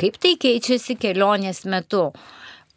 kaip 0.00 0.16
tai 0.16 0.36
keičiasi 0.40 0.96
kelionės 0.96 1.66
metu. 1.68 2.08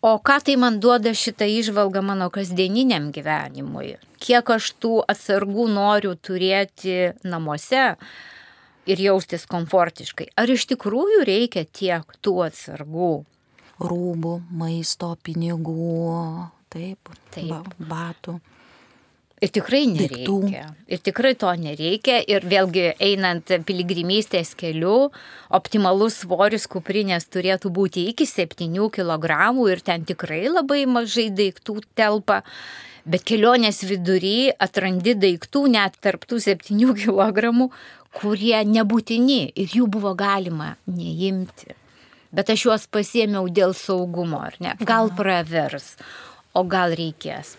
O 0.02 0.18
ką 0.18 0.40
tai 0.42 0.56
man 0.58 0.80
duoda 0.82 1.12
šitą 1.14 1.46
išvalgą 1.46 2.02
mano 2.02 2.32
kasdieniniam 2.34 3.12
gyvenimui? 3.14 4.00
Kiek 4.18 4.48
aš 4.50 4.72
tų 4.82 4.96
atsargų 5.14 5.68
noriu 5.70 6.16
turėti 6.18 7.12
namuose 7.22 7.84
ir 8.90 9.04
jaustis 9.06 9.46
komfortiškai? 9.52 10.32
Ar 10.42 10.50
iš 10.50 10.66
tikrųjų 10.74 11.22
reikia 11.30 11.68
tiek 11.70 12.18
tų 12.26 12.34
atsargų? 12.48 13.12
Rūbų, 13.82 14.34
maisto, 14.58 15.12
pinigų, 15.22 16.50
taip, 16.74 17.14
taip. 17.34 17.70
batų. 17.78 18.40
Ir 19.42 19.50
tikrai 19.50 19.88
nereikia. 19.90 20.22
Daiktų. 20.22 20.74
Ir 20.94 21.00
tikrai 21.02 21.32
to 21.42 21.50
nereikia. 21.58 22.20
Ir 22.30 22.44
vėlgi 22.46 22.92
einant 23.02 23.50
piligrimystės 23.66 24.54
keliu, 24.60 25.10
optimalus 25.50 26.20
svoris 26.22 26.68
kuprinės 26.70 27.26
turėtų 27.34 27.72
būti 27.74 28.06
iki 28.12 28.28
7 28.30 28.70
kg 28.94 29.40
ir 29.72 29.82
ten 29.82 30.06
tikrai 30.06 30.44
labai 30.46 30.86
mažai 30.86 31.32
daiktų 31.34 31.82
telpa. 31.98 32.44
Bet 33.02 33.26
kelionės 33.26 33.82
vidury 33.82 34.52
atrandi 34.62 35.16
daiktų 35.18 35.66
net 35.74 35.98
tarptų 36.06 36.38
7 36.46 36.94
kg, 37.02 37.50
kurie 38.14 38.60
nebūtini 38.62 39.42
ir 39.56 39.74
jų 39.74 39.90
buvo 39.90 40.14
galima 40.14 40.76
neimti. 40.86 41.74
Bet 42.32 42.54
aš 42.54 42.68
juos 42.70 42.86
pasėmiau 42.88 43.50
dėl 43.50 43.74
saugumo, 43.74 44.46
ar 44.46 44.54
ne? 44.62 44.78
Gal 44.86 45.10
pravers, 45.18 45.96
o 46.54 46.62
gal 46.64 46.94
reikės. 46.94 47.58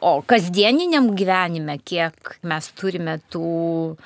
O 0.00 0.20
kasdieniniam 0.22 1.10
gyvenime, 1.18 1.78
kiek 1.82 2.36
mes 2.46 2.68
turime 2.78 3.16
tų 3.32 3.96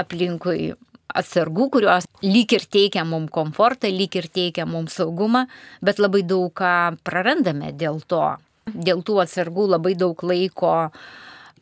aplinkui 0.00 0.72
atsargų, 1.18 1.68
kurios 1.74 2.06
lyg 2.24 2.52
ir 2.56 2.64
teikia 2.70 3.04
mums 3.08 3.32
komfortą, 3.34 3.90
lyg 3.92 4.16
ir 4.16 4.28
teikia 4.32 4.64
mums 4.68 4.96
saugumą, 4.96 5.46
bet 5.84 6.00
labai 6.00 6.22
daug 6.24 6.52
ką 6.56 6.98
prarandame 7.04 7.74
dėl 7.76 8.00
to. 8.08 8.24
Dėl 8.68 9.02
tų 9.04 9.20
atsargų 9.24 9.68
labai 9.74 9.94
daug 9.98 10.22
laiko 10.24 10.90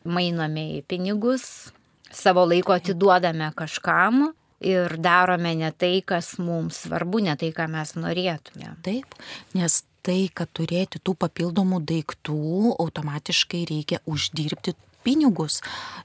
mainome 0.07 0.65
į 0.77 0.81
pinigus, 0.87 1.71
savo 2.11 2.45
laiko 2.47 2.75
atiduodame 2.75 3.49
kažkam 3.55 4.29
ir 4.63 4.95
darome 5.03 5.53
ne 5.59 5.71
tai, 5.75 6.01
kas 6.05 6.37
mums 6.39 6.85
svarbu, 6.85 7.21
ne 7.27 7.35
tai, 7.39 7.51
ką 7.55 7.67
mes 7.71 7.93
norėtume. 7.99 8.73
Taip, 8.83 9.15
nes 9.55 9.81
tai, 10.07 10.19
kad 10.33 10.51
turėti 10.55 11.01
tų 11.03 11.17
papildomų 11.19 11.81
daiktų, 11.87 12.39
automatiškai 12.79 13.65
reikia 13.69 14.01
uždirbti 14.07 14.75
pinigus. 15.07 15.61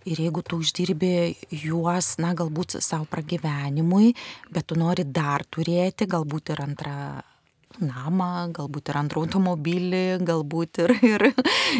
Ir 0.06 0.22
jeigu 0.26 0.42
tu 0.46 0.60
uždirbi 0.62 1.12
juos, 1.62 2.16
na, 2.22 2.34
galbūt 2.38 2.78
savo 2.82 3.06
pragyvenimui, 3.10 4.14
bet 4.54 4.70
tu 4.70 4.78
nori 4.78 5.06
dar 5.06 5.46
turėti, 5.50 6.10
galbūt 6.10 6.54
ir 6.54 6.64
antrą 6.66 6.96
namą, 7.80 8.50
galbūt 8.54 8.90
ir 8.92 8.98
antrą 9.00 9.22
automobilį, 9.24 10.04
galbūt 10.26 10.82
ir, 10.84 10.94
ir, 11.14 11.26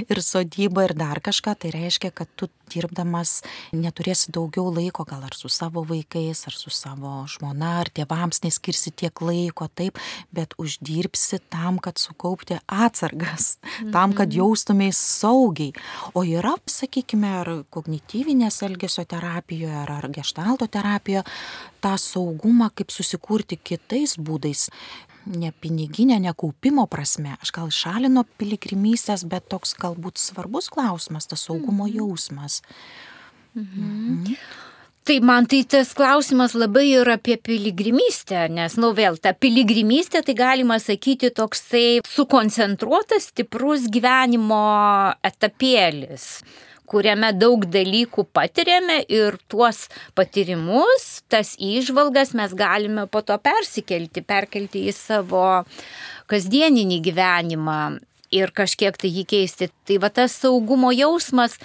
ir 0.07 0.23
sodybą 0.25 0.87
ir 0.89 0.97
dar 0.99 1.21
kažką, 1.25 1.55
tai 1.59 1.73
reiškia, 1.75 2.13
kad 2.17 2.31
tu 2.37 2.49
dirbdamas 2.73 3.41
neturėsi 3.77 4.33
daugiau 4.33 4.71
laiko, 4.73 5.05
gal 5.09 5.25
ar 5.27 5.37
su 5.37 5.51
savo 5.53 5.85
vaikais, 5.89 6.45
ar 6.49 6.57
su 6.57 6.73
savo 6.73 7.23
žmona, 7.31 7.75
ar 7.83 7.91
tėvams 7.93 8.43
neskirsi 8.47 8.95
tiek 8.97 9.23
laiko, 9.25 9.69
taip, 9.69 10.01
bet 10.35 10.57
uždirbsi 10.63 11.43
tam, 11.53 11.81
kad 11.83 12.01
sukaupti 12.01 12.59
atsargas, 12.67 13.57
tam, 13.95 14.17
kad 14.17 14.31
mhm. 14.31 14.39
jaustumės 14.41 15.01
saugiai. 15.21 15.75
O 16.17 16.25
yra, 16.27 16.55
sakykime, 16.71 17.33
ar 17.43 17.53
kognityvinės 17.73 18.63
elgesio 18.67 19.05
terapijoje, 19.09 19.77
ar, 19.85 19.97
ar 20.01 20.11
gestalto 20.13 20.69
terapijoje, 20.71 21.27
tą 21.83 21.97
saugumą 21.99 22.71
kaip 22.77 22.93
susikurti 22.95 23.59
kitais 23.59 24.15
būdais 24.21 24.69
ne 25.27 25.53
piniginė, 25.63 26.19
ne 26.23 26.33
kaupimo 26.39 26.87
prasme. 26.91 27.37
Aš 27.43 27.53
gal 27.55 27.71
šalino 27.75 28.25
piligrimystės, 28.41 29.27
bet 29.29 29.49
toks 29.53 29.77
galbūt 29.81 30.21
svarbus 30.23 30.71
klausimas, 30.73 31.29
tas 31.31 31.47
saugumo 31.49 31.87
mhm. 31.89 31.97
jausmas. 32.01 32.61
Mhm. 33.55 33.89
Mhm. 34.19 34.37
Tai 35.03 35.17
man 35.27 35.49
tai 35.51 35.65
tas 35.67 35.89
klausimas 35.99 36.53
labai 36.55 36.85
yra 36.95 37.17
apie 37.19 37.35
piligrimystę, 37.35 38.45
nes, 38.55 38.77
nu 38.79 38.93
vėl, 38.95 39.17
ta 39.19 39.33
piligrimystė, 39.35 40.21
tai 40.23 40.37
galima 40.39 40.77
sakyti 40.79 41.33
toksai 41.35 42.05
sukoncentruotas, 42.07 43.33
stiprus 43.33 43.89
gyvenimo 43.91 44.63
etapėlis 45.27 46.29
kuriame 46.91 47.33
daug 47.37 47.65
dalykų 47.73 48.27
patiriame 48.35 49.01
ir 49.09 49.39
tuos 49.51 49.87
patyrimus, 50.19 51.23
tas 51.33 51.55
įžvalgas 51.57 52.35
mes 52.39 52.55
galime 52.57 53.07
po 53.11 53.23
to 53.27 53.37
persikelti, 53.43 54.25
perkelti 54.27 54.87
į 54.91 54.97
savo 54.97 55.45
kasdieninį 56.31 56.99
gyvenimą 57.05 57.81
ir 58.33 58.53
kažkiek 58.57 58.97
tai 58.97 59.11
jį 59.13 59.25
keisti. 59.29 59.69
Tai 59.87 59.99
va 60.03 60.11
tas 60.13 60.35
saugumo 60.41 60.93
jausmas, 60.95 61.59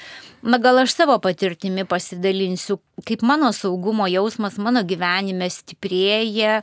na 0.43 0.59
gal 0.61 0.83
aš 0.83 0.95
savo 0.97 1.17
patirtimi 1.23 1.87
pasidalinsiu, 1.87 2.79
kaip 3.07 3.23
mano 3.25 3.53
saugumo 3.55 4.07
jausmas 4.11 4.59
mano 4.61 4.83
gyvenime 4.87 5.47
stiprėja 5.51 6.61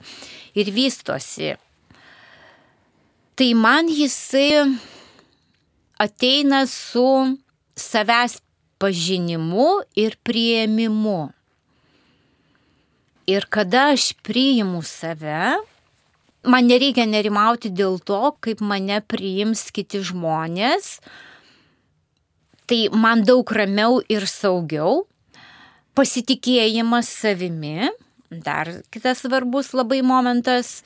ir 0.55 0.73
vystosi. 0.75 1.55
Tai 3.35 3.49
man 3.59 3.89
jisai 3.91 4.63
ateina 5.99 6.67
su 6.71 7.07
savęs 7.77 8.41
pažinimu 8.79 9.85
ir 9.97 10.17
prieimimu. 10.23 11.33
Ir 13.27 13.47
kada 13.49 13.95
aš 13.95 14.13
priimu 14.27 14.83
save, 14.85 15.57
man 16.45 16.69
nereikia 16.69 17.07
nerimauti 17.09 17.71
dėl 17.73 17.97
to, 18.05 18.35
kaip 18.45 18.61
mane 18.61 19.01
priims 19.09 19.71
kiti 19.73 20.03
žmonės. 20.05 20.99
Tai 22.69 22.81
man 22.97 23.25
daug 23.25 23.49
ramiau 23.49 24.03
ir 24.13 24.29
saugiau. 24.29 25.05
Pasitikėjimas 25.95 27.09
savimi, 27.09 27.89
dar 28.29 28.69
kitas 28.91 29.23
svarbus 29.23 29.73
labai 29.77 30.01
momentas, 30.03 30.83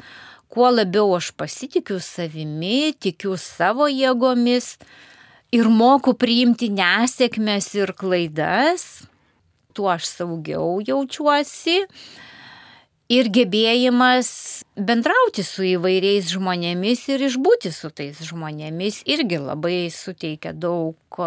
kuo 0.53 0.69
labiau 0.71 1.15
aš 1.17 1.33
pasitikiu 1.39 1.99
savimi, 2.03 2.93
tikiu 2.93 3.39
savo 3.41 3.89
jėgomis, 3.89 4.77
ir 5.55 5.69
moku 5.73 6.15
priimti 6.19 6.69
nesėkmes 6.73 7.71
ir 7.79 7.93
klaidas, 7.97 9.05
tuo 9.73 9.89
aš 9.95 10.09
saugiau 10.11 10.79
jaučiuosi. 10.85 11.85
Ir 13.09 13.31
gebėjimas 13.33 14.29
bendrauti 14.77 15.41
su 15.41 15.65
įvairiais 15.65 16.29
žmonėmis 16.29 17.07
ir 17.09 17.23
išbūti 17.31 17.73
su 17.73 17.89
tais 17.89 18.19
žmonėmis 18.29 19.01
irgi 19.09 19.39
labai 19.41 19.87
suteikia 19.89 20.53
daug 20.53 21.21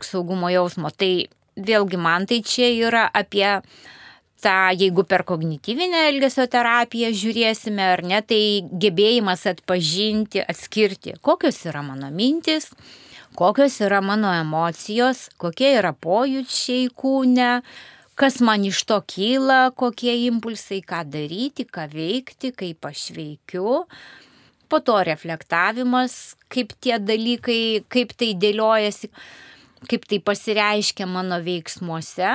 saugumo 0.00 0.48
jausmo. 0.48 0.88
Tai 0.88 1.28
vėlgi 1.60 2.00
man 2.00 2.24
tai 2.30 2.40
čia 2.40 2.70
yra 2.72 3.04
apie 3.12 3.58
tą, 4.40 4.56
jeigu 4.80 5.04
per 5.04 5.26
kognityvinę 5.28 6.06
elgesio 6.08 6.46
terapiją 6.48 7.12
žiūrėsime 7.20 7.84
ar 7.92 8.04
ne, 8.06 8.22
tai 8.24 8.40
gebėjimas 8.72 9.44
atpažinti, 9.50 10.40
atskirti, 10.40 11.18
kokios 11.20 11.60
yra 11.68 11.82
mano 11.84 12.08
mintis, 12.14 12.70
kokios 13.38 13.78
yra 13.80 14.00
mano 14.02 14.32
emocijos, 14.34 15.28
kokie 15.38 15.76
yra 15.78 15.92
pojūčiai 15.94 16.88
kūne, 16.98 17.60
kas 18.18 18.40
man 18.42 18.64
iš 18.66 18.80
to 18.88 18.98
kyla, 19.12 19.68
kokie 19.78 20.16
impulsai, 20.26 20.80
ką 20.82 21.04
daryti, 21.06 21.68
ką 21.70 21.86
veikti, 21.92 22.50
kaip 22.50 22.88
aš 22.90 23.12
veikiu. 23.14 23.84
Po 24.68 24.82
to 24.82 24.98
reflektavimas, 25.06 26.34
kaip 26.50 26.74
tie 26.82 26.98
dalykai, 26.98 27.86
kaip 27.86 28.10
tai 28.18 28.32
dėliojasi, 28.42 29.12
kaip 29.86 30.10
tai 30.10 30.18
pasireiškia 30.18 31.06
mano 31.06 31.38
veiksmuose, 31.46 32.34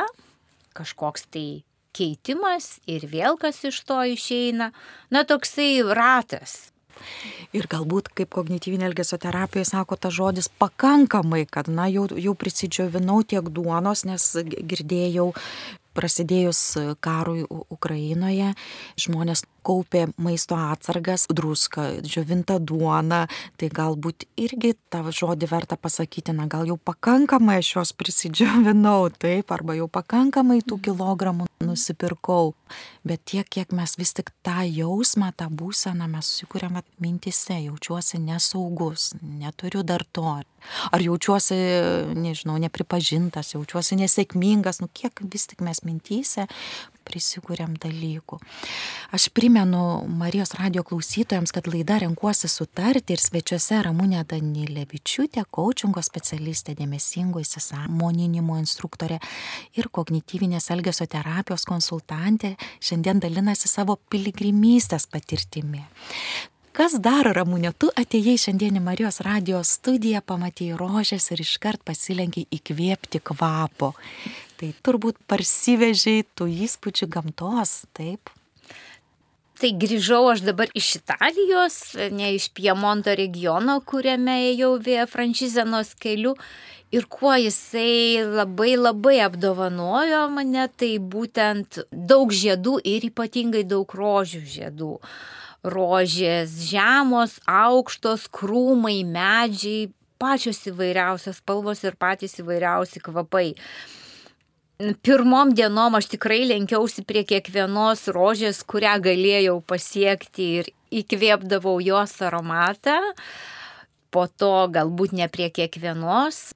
kažkoks 0.73 1.27
tai 1.35 1.47
keitimas 1.93 2.77
ir 2.89 3.03
vėl 3.11 3.35
kas 3.41 3.59
iš 3.67 3.83
to 3.83 3.99
išeina. 4.15 4.71
Na, 5.11 5.27
toksai 5.27 5.83
ratas. 5.83 6.72
Ir 7.53 7.67
galbūt, 7.69 8.09
kaip 8.17 8.31
kognityvinė 8.33 8.87
elgesio 8.89 9.19
terapija 9.21 9.65
sako, 9.67 9.97
ta 9.97 10.11
žodis 10.13 10.49
pakankamai, 10.61 11.43
kad, 11.49 11.69
na, 11.69 11.87
jau, 11.91 12.07
jau 12.17 12.35
prisidžiovinau 12.37 13.21
tiek 13.27 13.49
duonos, 13.53 14.05
nes 14.09 14.29
girdėjau 14.43 15.31
prasidėjus 15.93 16.61
karui 17.05 17.43
Ukrainoje, 17.73 18.53
žmonės 18.97 19.45
kaupė 19.65 20.05
maisto 20.21 20.57
atsargas, 20.59 21.25
druską, 21.31 22.03
džiovintą 22.05 22.59
duoną, 22.63 23.23
tai 23.59 23.69
galbūt 23.73 24.27
irgi 24.39 24.73
tą 24.93 25.03
žodį 25.13 25.49
verta 25.51 25.77
pasakyti, 25.79 26.35
na 26.35 26.47
gal 26.51 26.67
jau 26.69 26.77
pakankamai 26.77 27.59
aš 27.61 27.73
juos 27.77 27.95
prisidžiovinau, 27.97 29.09
taip, 29.23 29.51
arba 29.55 29.77
jau 29.79 29.89
pakankamai 29.91 30.61
tų 30.67 30.81
kilogramų 30.89 31.49
nusipirkau. 31.63 32.53
Bet 33.03 33.23
tiek, 33.29 33.47
kiek 33.47 33.73
mes 33.75 33.95
vis 33.99 34.13
tik 34.15 34.31
tą 34.45 34.63
jausmą, 34.63 35.31
tą 35.37 35.49
būseną 35.51 36.07
mes 36.11 36.29
susikūrėme 36.29 36.83
mintise, 37.03 37.57
jaučiuosi 37.65 38.19
nesaugus, 38.23 39.11
neturiu 39.21 39.83
dar 39.83 40.05
to. 40.15 40.39
Ar 40.95 41.03
jaučiuosi, 41.03 41.57
nežinau, 42.15 42.55
nepripažintas, 42.63 43.53
jaučiuosi 43.55 43.99
nesėkmingas, 43.99 44.79
nu 44.83 44.87
kiek 44.87 45.23
vis 45.27 45.49
tik 45.51 45.63
mes 45.65 45.83
mintyse 45.83 46.47
prisikūrėm 47.03 47.75
dalykų. 47.83 48.39
Aš 49.15 49.27
primenu 49.35 49.52
Marijos 49.53 50.53
radio 50.53 50.83
klausytojams, 50.83 51.51
kad 51.51 51.67
laida 51.67 51.97
renkuosi 52.01 52.47
sutarti 52.49 53.13
ir 53.13 53.21
svečiuose 53.21 53.83
Ramūnė 53.85 54.23
Danilevičiūtė, 54.25 55.43
kočingo 55.53 56.01
specialistė, 56.01 56.73
dėmesingo 56.79 57.43
įsisamoninimo 57.43 58.57
instruktorė 58.57 59.19
ir 59.77 59.91
kognityvinės 59.93 60.71
elgesio 60.73 61.05
terapijos 61.05 61.67
konsultantė 61.69 62.55
šiandien 62.81 63.21
dalinasi 63.21 63.69
savo 63.69 63.99
piligrimystės 64.09 65.05
patirtimi. 65.05 65.85
Kas 66.73 66.97
dar, 66.97 67.29
Ramūnė, 67.37 67.75
tu 67.77 67.93
atėjai 67.93 68.39
šiandien 68.47 68.81
į 68.81 68.85
Marijos 68.89 69.21
radijos 69.21 69.77
studiją, 69.77 70.25
pamatėjai 70.25 70.79
rožės 70.81 71.29
ir 71.29 71.45
iškart 71.45 71.85
pasilenkiai 71.85 72.49
įkvėpti 72.57 73.21
kvapo. 73.21 73.93
Tai 74.57 74.77
turbūt 74.81 75.21
parsivežiai 75.29 76.25
tų 76.33 76.49
įspūdžių 76.65 77.13
gamtos, 77.13 77.83
taip? 77.93 78.33
Tai 79.61 79.69
grįžau 79.79 80.23
aš 80.31 80.41
dabar 80.47 80.71
iš 80.77 80.95
Italijos, 80.99 81.75
ne 82.11 82.33
iš 82.35 82.49
Piemonto 82.57 83.13
regiono, 83.15 83.77
kuriame 83.85 84.39
ėjau 84.49 84.73
Vėja 84.81 85.05
Frančizenos 85.09 85.93
keliu. 86.01 86.33
Ir 86.93 87.07
kuo 87.09 87.33
jisai 87.33 88.21
labai 88.21 88.75
labai 88.77 89.15
apdovanojo 89.25 90.27
mane, 90.33 90.67
tai 90.77 90.91
būtent 91.01 91.79
daug 91.89 92.33
žiedų 92.33 92.75
ir 92.85 93.07
ypatingai 93.09 93.63
daug 93.65 93.95
rožių 93.97 94.43
žiedų 94.55 94.91
rožės, 95.63 96.57
žemos, 96.67 97.37
aukštos, 97.47 98.27
krūmai, 98.35 98.99
medžiai, 99.07 99.87
pačios 100.19 100.61
įvairiausios 100.69 101.39
spalvos 101.39 101.83
ir 101.87 101.97
patys 101.99 102.35
įvairiausi 102.43 103.01
kvapai. 103.03 103.53
Pirmom 105.05 105.53
dienom 105.55 105.95
aš 105.95 106.07
tikrai 106.11 106.41
lenkiausi 106.49 107.03
prie 107.07 107.21
kiekvienos 107.27 108.07
rožės, 108.15 108.63
kurią 108.67 108.97
galėjau 109.05 109.59
pasiekti 109.69 110.47
ir 110.59 110.69
įkvėpdavau 111.03 111.77
jos 111.83 112.15
aromatą, 112.25 112.97
po 114.13 114.25
to 114.27 114.67
galbūt 114.73 115.13
ne 115.15 115.29
prie 115.31 115.47
kiekvienos. 115.53 116.51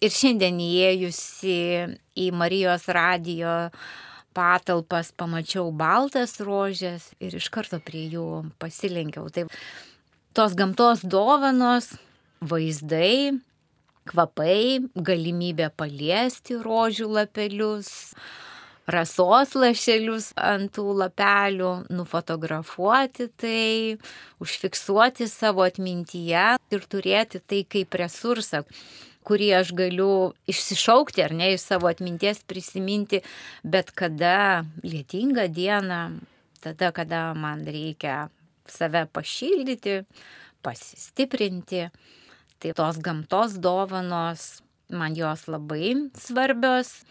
Ir 0.00 0.14
šiandien 0.14 0.56
įėjusi 0.64 1.58
į 2.16 2.30
Marijos 2.32 2.88
radijo 2.88 3.54
patalpas, 4.34 5.12
pamačiau 5.12 5.68
baltas 5.70 6.38
rožės 6.40 7.10
ir 7.20 7.36
iš 7.36 7.50
karto 7.52 7.78
prie 7.84 8.06
jų 8.08 8.26
pasilenkiau. 8.62 9.28
Tai 9.28 9.46
tos 10.34 10.56
gamtos 10.56 11.04
dovanos, 11.04 11.92
vaizdai, 12.40 13.36
kvapai, 14.10 14.80
galimybė 14.94 15.70
paliesti 15.78 16.58
rožių 16.60 17.08
lapelius, 17.16 17.90
rasos 18.90 19.54
lašelius 19.54 20.30
ant 20.40 20.72
tų 20.74 20.86
lapelių, 21.02 21.70
nufotografuoti 21.94 23.28
tai, 23.38 23.98
užfiksuoti 24.42 25.30
savo 25.30 25.62
atmintyje 25.66 26.48
ir 26.74 26.90
turėti 26.90 27.42
tai 27.46 27.62
kaip 27.70 27.94
resursą 28.02 28.64
kurį 29.26 29.50
aš 29.60 29.72
galiu 29.76 30.32
išsišaukti 30.50 31.22
ar 31.24 31.34
ne 31.36 31.52
iš 31.54 31.66
savo 31.68 31.90
atminties 31.90 32.42
prisiminti, 32.48 33.20
bet 33.62 33.92
kada 33.94 34.64
lietingą 34.82 35.46
dieną, 35.52 36.00
tada, 36.64 36.90
kada 36.96 37.30
man 37.36 37.62
reikia 37.68 38.30
save 38.70 39.04
pašildyti, 39.12 40.00
pasistiprinti, 40.64 41.88
tai 42.60 42.72
tos 42.76 42.98
gamtos 43.00 43.56
dovanos 43.58 44.60
man 44.92 45.14
jos 45.16 45.46
labai 45.48 45.94
svarbios 46.18 47.02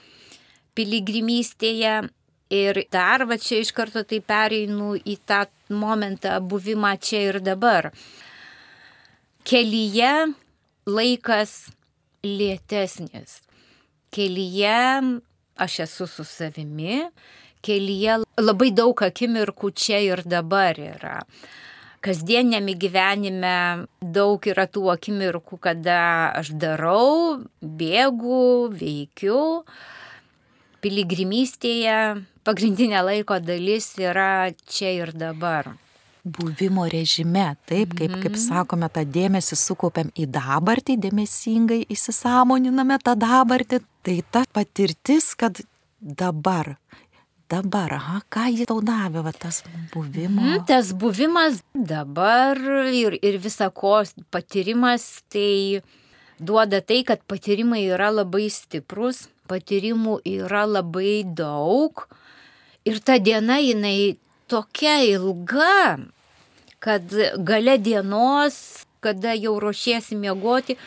piligrimystėje. 0.78 2.10
Ir 2.50 2.80
dar 2.90 3.28
va 3.30 3.38
čia 3.38 3.60
iš 3.62 3.70
karto 3.78 4.02
tai 4.10 4.24
pereinu 4.26 4.96
į 4.98 5.20
tą 5.30 5.44
momentą 5.70 6.40
buvimą 6.42 6.96
čia 6.98 7.20
ir 7.28 7.38
dabar. 7.46 7.92
Kelyje 9.46 10.14
laikas 10.90 11.70
lėtesnis. 12.26 13.44
Kelyje 14.10 14.82
aš 15.62 15.80
esu 15.86 16.08
su 16.10 16.26
savimi, 16.26 17.04
kelyje 17.62 18.24
labai 18.42 18.72
daug 18.74 18.98
akimirkų 19.06 19.70
čia 19.78 20.02
ir 20.02 20.26
dabar 20.26 20.80
yra 20.82 21.20
kasdienėme 22.06 22.76
gyvenime 22.80 23.56
daug 24.02 24.44
yra 24.50 24.66
tų 24.70 24.90
akimirkų, 24.96 25.60
kada 25.62 26.00
aš 26.40 26.54
darau, 26.60 27.42
bėgu, 27.62 28.70
veikiu. 28.80 29.42
Piligrimystėje 30.80 32.24
pagrindinė 32.48 33.04
laiko 33.04 33.40
dalis 33.44 33.92
yra 34.00 34.50
čia 34.70 34.94
ir 34.96 35.12
dabar. 35.12 35.74
Buvimo 36.24 36.84
režime, 36.92 37.54
taip, 37.68 37.94
kaip, 37.96 38.14
kaip 38.20 38.34
mhm. 38.36 38.42
sakome, 38.44 38.90
tą 38.92 39.06
dėmesį 39.08 39.56
sukaupiam 39.60 40.12
į 40.20 40.28
dabartį, 40.30 40.98
dėmesingai 41.06 41.82
įsisamoniname 41.96 43.00
tą 43.04 43.16
dabartį, 43.20 43.80
tai 44.04 44.18
ta 44.32 44.44
patirtis, 44.54 45.32
kad 45.40 45.62
dabar 46.00 46.76
dabar, 47.50 47.94
aha, 47.98 48.20
ką 48.32 48.46
jį 48.54 48.68
tau 48.70 48.82
davė, 48.86 49.24
va, 49.26 49.34
tas 49.34 49.64
buvimas. 49.94 50.46
Mm, 50.46 50.66
tas 50.70 50.92
buvimas 50.94 51.62
dabar 51.74 52.60
ir, 52.94 53.18
ir 53.26 53.40
visako 53.42 54.04
patyrimas, 54.34 55.24
tai 55.34 55.82
duoda 56.40 56.82
tai, 56.82 57.02
kad 57.08 57.24
patyrimai 57.28 57.84
yra 57.90 58.12
labai 58.14 58.48
stiprus, 58.54 59.28
patyrimų 59.50 60.20
yra 60.30 60.66
labai 60.70 61.24
daug 61.26 62.06
ir 62.88 63.02
ta 63.04 63.18
diena 63.20 63.60
jinai 63.60 64.18
tokia 64.50 65.00
ilga, 65.06 66.00
kad 66.80 67.12
gale 67.46 67.78
dienos, 67.78 68.86
kada 69.04 69.36
jau 69.36 69.58
ruošiesi 69.62 70.18
miegoti, 70.20 70.78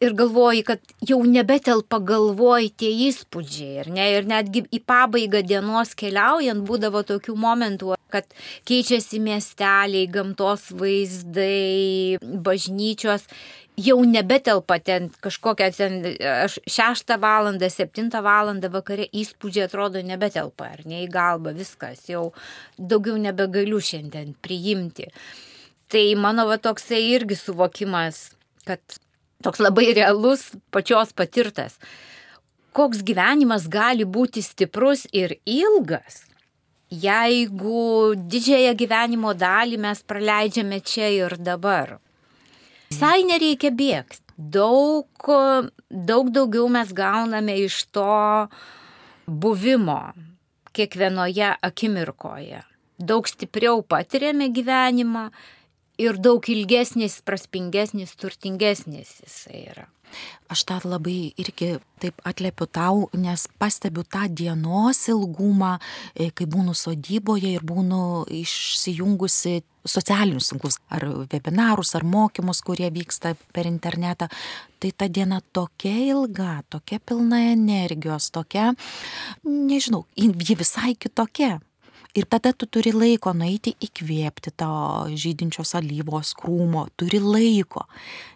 ir 0.00 0.14
galvoji, 0.16 0.62
kad 0.66 0.80
jau 1.08 1.18
nebetelpa 1.24 2.00
galvoj 2.04 2.70
tie 2.80 2.90
įspūdžiai, 3.08 3.82
ir, 3.82 3.92
ne, 3.96 4.08
ir 4.18 4.28
netgi 4.28 4.66
į 4.74 4.82
pabaigą 4.86 5.42
dienos 5.46 5.94
keliaujant 5.98 6.64
būdavo 6.68 7.02
tokių 7.08 7.36
momentų, 7.40 7.94
kad 8.12 8.28
keičiasi 8.68 9.20
miesteliai, 9.24 10.08
gamtos 10.12 10.68
vaizdai, 10.76 12.18
bažnyčios, 12.20 13.26
jau 13.76 13.96
nebetelpa 14.08 14.78
ten 14.80 15.08
kažkokia 15.24 15.70
ten, 15.74 15.98
aš 16.44 16.58
6 16.68 17.16
val. 17.20 17.50
7 17.56 18.22
val. 18.24 18.52
vakare 18.72 19.08
įspūdžiai 19.12 19.66
atrodo 19.66 20.02
nebetelpa, 20.02 20.72
ar 20.76 20.84
ne 20.84 21.04
į 21.04 21.10
galvą, 21.12 21.56
viskas, 21.56 22.06
jau 22.08 22.32
daugiau 22.78 23.16
nebegaliu 23.20 23.80
šiandien 23.80 24.34
priimti. 24.42 25.10
Tai 25.88 26.04
mano 26.18 26.46
va 26.48 26.58
toksai 26.58 27.02
irgi 27.14 27.36
suvokimas, 27.38 28.32
kad 28.66 28.80
toks 29.42 29.60
labai 29.60 29.92
realus 29.96 30.52
pačios 30.70 31.12
patirtas. 31.16 31.76
Koks 32.76 33.02
gyvenimas 33.08 33.68
gali 33.72 34.04
būti 34.04 34.42
stiprus 34.44 35.06
ir 35.12 35.38
ilgas, 35.48 36.26
jeigu 36.92 38.14
didžiąją 38.16 38.74
gyvenimo 38.76 39.32
dalį 39.34 39.80
mes 39.80 40.02
praleidžiame 40.04 40.80
čia 40.84 41.08
ir 41.14 41.36
dabar. 41.40 41.96
Visai 42.90 43.24
nereikia 43.26 43.72
bėgti. 43.74 44.22
Daug, 44.36 45.30
daug 45.88 46.28
daugiau 46.28 46.68
mes 46.68 46.90
gauname 46.92 47.54
iš 47.64 47.86
to 47.88 48.48
buvimo 49.26 50.12
kiekvienoje 50.76 51.54
akimirkoje. 51.64 52.60
Daug 53.00 53.28
stipriau 53.28 53.80
patiriame 53.80 54.50
gyvenimą 54.52 55.30
ir 55.98 56.18
daug 56.20 56.48
ilgesnis, 56.52 57.20
praspingesnis, 57.26 58.16
turtingesnis 58.20 59.20
jisai 59.24 59.66
yra. 59.72 59.86
Aš 60.46 60.62
tą 60.68 60.76
labai 60.86 61.32
irgi 61.40 61.72
taip 61.98 62.20
atlėpiu 62.28 62.68
tau, 62.70 63.06
nes 63.18 63.46
pastebiu 63.58 64.04
tą 64.06 64.28
dienos 64.30 65.00
ilgumą, 65.10 65.72
e, 66.14 66.30
kai 66.30 66.46
būnu 66.46 66.74
sodyboje 66.78 67.50
ir 67.56 67.64
būnu 67.66 68.28
išsijungusi 68.30 69.64
socialinius 69.86 70.52
tinklus, 70.52 70.78
ar 70.90 71.08
webinarus, 71.32 71.94
ar 71.98 72.06
mokymus, 72.06 72.62
kurie 72.62 72.90
vyksta 72.94 73.34
per 73.52 73.66
internetą. 73.66 74.30
Tai 74.78 74.90
ta 74.94 75.08
diena 75.08 75.40
tokia 75.52 75.96
ilga, 76.12 76.62
tokia 76.70 77.00
pilna 77.00 77.42
energijos, 77.50 78.30
tokia, 78.30 78.72
nežinau, 79.42 80.04
ji 80.14 80.54
visai 80.54 80.94
kitokia. 80.94 81.56
Ir 82.16 82.24
tada 82.24 82.54
tu 82.56 82.64
turi 82.64 82.94
laiko 82.96 83.34
nueiti 83.36 83.74
įkvėpti 83.84 84.54
to 84.56 84.68
žydinčios 85.20 85.74
alyvos 85.76 86.32
krūmo, 86.38 86.86
turi 86.96 87.20
laiko. 87.20 87.82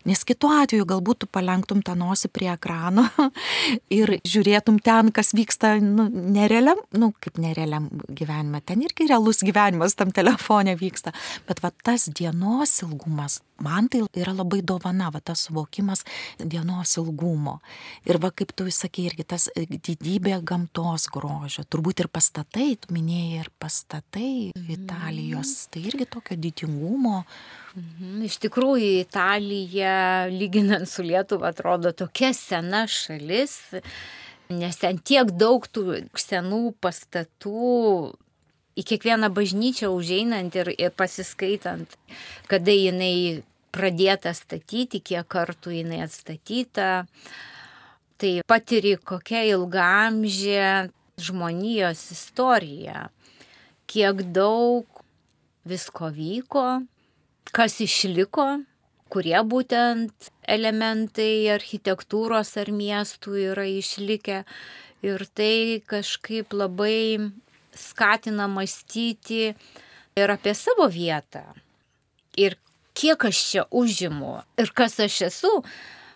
Nes 0.05 0.21
kitu 0.29 0.51
atveju 0.53 0.85
galbūt 0.89 1.23
tu 1.23 1.29
palenktum 1.33 1.81
tą 1.85 1.95
nosį 1.97 2.29
prie 2.33 2.51
ekrano 2.53 3.07
ir 3.99 4.19
žiūrėtum 4.21 4.83
ten, 4.85 5.09
kas 5.17 5.33
vyksta 5.37 5.79
nu, 5.81 6.11
nerealiam, 6.13 6.81
nu 6.93 7.13
kaip 7.25 7.41
nerealiam 7.41 7.89
gyvenime. 8.09 8.61
Ten 8.69 8.85
irgi 8.85 9.09
realus 9.09 9.41
gyvenimas 9.45 9.97
tam 9.97 10.13
telefone 10.13 10.77
vyksta. 10.81 11.15
Bet 11.49 11.65
va 11.65 11.73
tas 11.73 12.05
dienos 12.13 12.77
ilgumas, 12.85 13.39
man 13.65 13.89
tai 13.93 14.03
yra 14.13 14.37
labai 14.37 14.61
dovana, 14.61 15.09
va 15.13 15.25
tas 15.25 15.47
suvokimas 15.49 16.05
dienos 16.37 16.99
ilgumo. 17.01 17.59
Ir 18.09 18.21
va 18.21 18.33
kaip 18.33 18.53
tu 18.57 18.69
sakei, 18.69 19.09
irgi 19.09 19.25
tas 19.25 19.49
didybė 19.57 20.43
gamtos 20.45 21.09
grožio. 21.13 21.65
Turbūt 21.65 22.05
ir 22.05 22.13
pastatai, 22.13 22.75
tu 22.81 22.93
minėjai 22.97 23.41
ir 23.41 23.53
pastatai 23.57 23.70
pastatai 23.71 24.51
mhm. 24.51 24.71
Italijos, 24.75 25.69
tai 25.71 25.85
irgi 25.87 26.07
tokio 26.11 26.37
didingumo. 26.37 27.23
Mhm. 27.79 28.25
Iš 28.27 28.41
tikrųjų, 28.43 28.89
Italija, 29.05 30.27
lyginant 30.27 30.91
su 30.91 31.05
Lietuva, 31.07 31.53
atrodo 31.55 31.93
tokia 31.95 32.33
sena 32.35 32.87
šalis, 32.91 33.61
nes 34.51 34.81
ten 34.81 34.99
tiek 34.99 35.31
daug 35.39 35.69
tų 35.71 36.01
senų 36.19 36.75
pastatų, 36.83 38.11
į 38.75 38.87
kiekvieną 38.91 39.31
bažnyčią 39.35 39.93
užeinant 39.95 40.57
ir, 40.59 40.73
ir 40.75 40.91
pasiskaitant, 40.91 41.95
kada 42.51 42.75
jinai 42.75 43.45
pradėta 43.71 44.33
statyti, 44.35 44.99
kiek 44.99 45.29
kartų 45.31 45.77
jinai 45.77 46.03
atstatyta, 46.09 47.05
tai 48.19 48.33
patiri 48.51 48.97
kokia 48.99 49.45
ilgamžė 49.53 50.91
žmonijos 51.23 52.09
istorija 52.17 53.07
kiek 53.91 54.23
daug 54.35 55.03
visko 55.67 56.11
vyko, 56.15 56.83
kas 57.51 57.81
išliko, 57.83 58.47
kurie 59.11 59.39
būtent 59.43 60.31
elementai 60.47 61.51
architektūros 61.57 62.55
ar 62.63 62.71
miestų 62.71 63.37
yra 63.51 63.67
išlikę. 63.67 64.45
Ir 65.01 65.25
tai 65.35 65.81
kažkaip 65.89 66.53
labai 66.53 67.33
skatina 67.73 68.47
mąstyti 68.53 69.55
ir 70.21 70.33
apie 70.35 70.53
savo 70.55 70.87
vietą. 70.93 71.43
Ir 72.37 72.59
kiek 72.95 73.25
aš 73.31 73.41
čia 73.53 73.65
užimu 73.71 74.43
ir 74.61 74.71
kas 74.77 74.99
aš 75.01 75.23
esu 75.31 75.53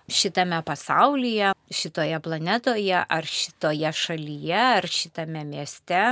šitame 0.04 0.60
pasaulyje, 0.66 1.54
šitoje 1.72 2.20
planetoje, 2.20 3.00
ar 3.08 3.24
šitoje 3.24 3.92
šalyje, 3.96 4.60
ar 4.76 4.88
šitame 4.90 5.46
mieste. 5.48 6.04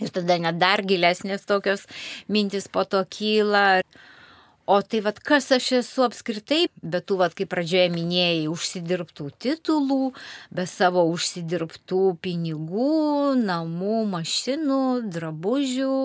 Ir 0.00 0.12
tada 0.14 0.38
net 0.40 0.60
dar 0.60 0.82
gilesnės 0.86 1.44
tokios 1.48 1.86
mintis 2.28 2.68
po 2.72 2.86
to 2.88 3.02
kyla. 3.10 3.82
O 4.70 4.76
tai 4.86 5.00
vad 5.02 5.18
kas 5.26 5.48
aš 5.50 5.66
esu 5.80 6.04
apskritai, 6.06 6.68
bet 6.78 7.08
tu 7.10 7.16
vad 7.18 7.32
kaip 7.34 7.48
pradžioje 7.50 7.88
minėjai, 7.90 8.44
užsidirbtų 8.52 9.26
titulų, 9.42 10.12
be 10.54 10.66
savo 10.70 11.02
užsidirbtų 11.10 12.02
pinigų, 12.22 12.92
namų, 13.40 13.96
mašinų, 14.12 14.84
drabužių, 15.16 15.98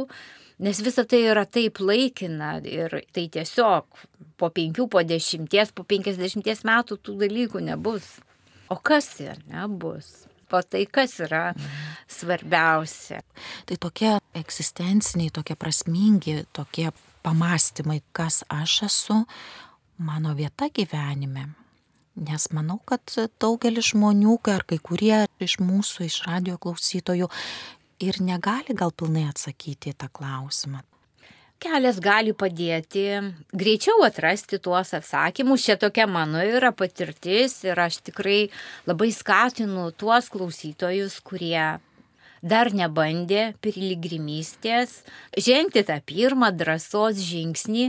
nes 0.66 0.82
visa 0.82 1.06
tai 1.06 1.22
yra 1.30 1.46
taip 1.46 1.78
laikina 1.84 2.56
ir 2.66 3.04
tai 3.14 3.28
tiesiog 3.38 3.86
po 4.42 4.50
penkių, 4.50 4.90
po 4.90 5.06
dešimties, 5.06 5.76
po 5.76 5.86
penkisdešimties 5.86 6.66
metų 6.66 6.98
tų 7.06 7.20
dalykų 7.22 7.68
nebus. 7.70 8.16
O 8.74 8.80
kas 8.82 9.14
ir 9.22 9.38
nebus? 9.52 10.26
O 10.56 10.62
tai 10.64 10.86
kas 10.88 11.18
yra 11.26 11.50
svarbiausia. 12.08 13.20
Tai 13.68 13.78
tokie 13.82 14.14
egzistenciniai, 14.38 15.34
tokie 15.36 15.58
prasmingi, 15.60 16.38
tokie 16.56 16.90
pamastymai, 17.26 18.00
kas 18.16 18.44
aš 18.50 18.80
esu, 18.88 19.20
mano 19.98 20.36
vieta 20.38 20.70
gyvenime. 20.72 21.50
Nes 22.16 22.48
manau, 22.56 22.80
kad 22.88 23.12
daugelis 23.42 23.92
žmonių, 23.92 24.38
ar 24.54 24.64
kai 24.64 24.80
kurie 24.80 25.26
iš 25.44 25.58
mūsų, 25.60 26.08
iš 26.08 26.22
radio 26.30 26.56
klausytojų, 26.62 27.28
ir 28.00 28.22
negali 28.24 28.76
gal 28.78 28.96
pilnai 28.96 29.28
atsakyti 29.28 29.92
į 29.92 29.98
tą 30.00 30.08
klausimą. 30.16 30.86
Kelias 31.64 32.02
gali 32.04 32.34
padėti 32.36 33.06
greičiau 33.56 34.04
atrasti 34.06 34.60
tuos 34.60 34.92
atsakymus. 34.98 35.64
Čia 35.66 35.78
tokia 35.80 36.06
mano 36.08 36.44
yra 36.44 36.74
patirtis 36.76 37.62
ir 37.64 37.80
aš 37.80 38.02
tikrai 38.10 38.50
labai 38.90 39.10
skatinu 39.16 39.88
tuos 39.96 40.28
klausytojus, 40.34 41.22
kurie 41.24 41.80
dar 42.46 42.70
nebandė 42.78 43.56
piligrimystės, 43.66 45.00
žengti 45.34 45.82
tą 45.88 45.98
pirmą 46.06 46.52
drąsos 46.54 47.18
žingsnį 47.26 47.86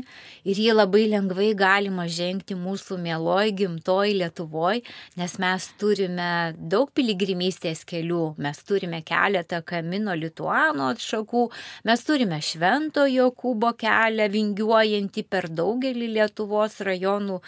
ir 0.48 0.60
jį 0.62 0.72
labai 0.72 1.02
lengvai 1.12 1.50
galima 1.58 2.06
žengti 2.08 2.56
mūsų 2.56 2.96
mieloj 3.02 3.52
gimtoj 3.58 4.14
Lietuvoj, 4.16 4.80
nes 5.20 5.36
mes 5.42 5.66
turime 5.80 6.30
daug 6.56 6.88
piligrimystės 6.96 7.84
kelių, 7.88 8.36
mes 8.40 8.62
turime 8.64 9.02
keletą 9.04 9.60
kamino 9.66 10.16
lituano 10.16 10.88
atšakų, 10.94 11.44
mes 11.84 12.06
turime 12.08 12.40
Švento 12.40 13.04
Jokūbo 13.12 13.74
kelią 13.76 14.30
vingiuojantį 14.32 15.26
per 15.28 15.50
daugelį 15.52 16.14
Lietuvos 16.16 16.80
rajonų 16.86 17.42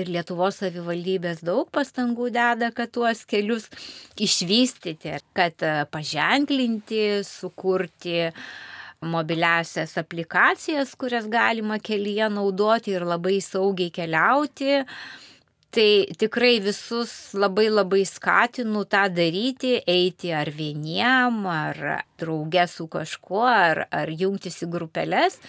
ir 0.00 0.08
Lietuvos 0.10 0.62
savivaldybės 0.62 1.44
daug 1.44 1.68
pastangų 1.74 2.32
deda, 2.34 2.72
kad 2.74 2.90
tuos 2.94 3.22
kelius 3.28 3.68
išvystyti, 4.16 5.18
kad 5.36 5.60
paženklinti 5.92 6.53
paženklinti, 6.54 7.24
sukurti 7.24 8.32
mobiliasias 9.02 9.98
aplikacijas, 9.98 10.94
kurias 10.94 11.28
galima 11.28 11.78
kelyje 11.78 12.28
naudoti 12.30 12.92
ir 12.92 13.04
labai 13.04 13.40
saugiai 13.40 13.90
keliauti. 13.90 14.84
Tai 15.70 16.06
tikrai 16.16 16.60
visus 16.62 17.34
labai 17.34 17.68
labai 17.68 18.04
skatinu 18.06 18.84
tą 18.86 19.08
daryti, 19.10 19.82
eiti 19.86 20.30
ar 20.32 20.48
vieniem, 20.48 21.46
ar 21.46 22.04
draugė 22.16 22.68
su 22.68 22.86
kažkuo, 22.86 23.42
ar, 23.42 23.88
ar 23.90 24.08
jungtis 24.08 24.62
į 24.62 24.70
grupelės. 24.70 25.40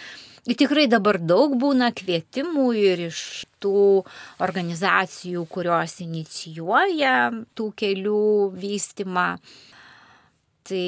Ir 0.47 0.57
tikrai 0.57 0.87
dabar 0.87 1.19
daug 1.21 1.55
būna 1.57 1.91
kvietimų 1.93 2.65
ir 2.77 3.05
iš 3.07 3.45
tų 3.61 4.03
organizacijų, 4.41 5.45
kurios 5.45 6.01
inicijuoja 6.01 7.31
tų 7.55 7.71
kelių 7.77 8.51
vystimą. 8.57 9.37
Tai 10.65 10.85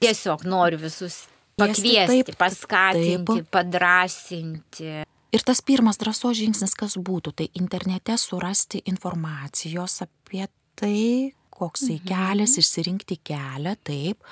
tiesiog 0.00 0.44
noriu 0.48 0.80
visus 0.80 1.24
pakviesti, 1.58 2.22
taip, 2.24 2.38
paskatinti, 2.38 3.40
taip. 3.40 3.50
padrasinti. 3.52 4.92
Ir 5.30 5.44
tas 5.46 5.60
pirmas 5.62 6.00
drąsos 6.00 6.38
žingsnis, 6.40 6.74
kas 6.78 6.96
būtų, 6.98 7.34
tai 7.38 7.50
internete 7.60 8.16
surasti 8.18 8.80
informacijos 8.90 10.00
apie 10.06 10.46
tai, 10.78 11.30
koks 11.54 11.86
mhm. 11.90 12.08
kelias, 12.08 12.56
išsirinkti 12.58 13.20
kelią, 13.30 13.76
taip 13.86 14.26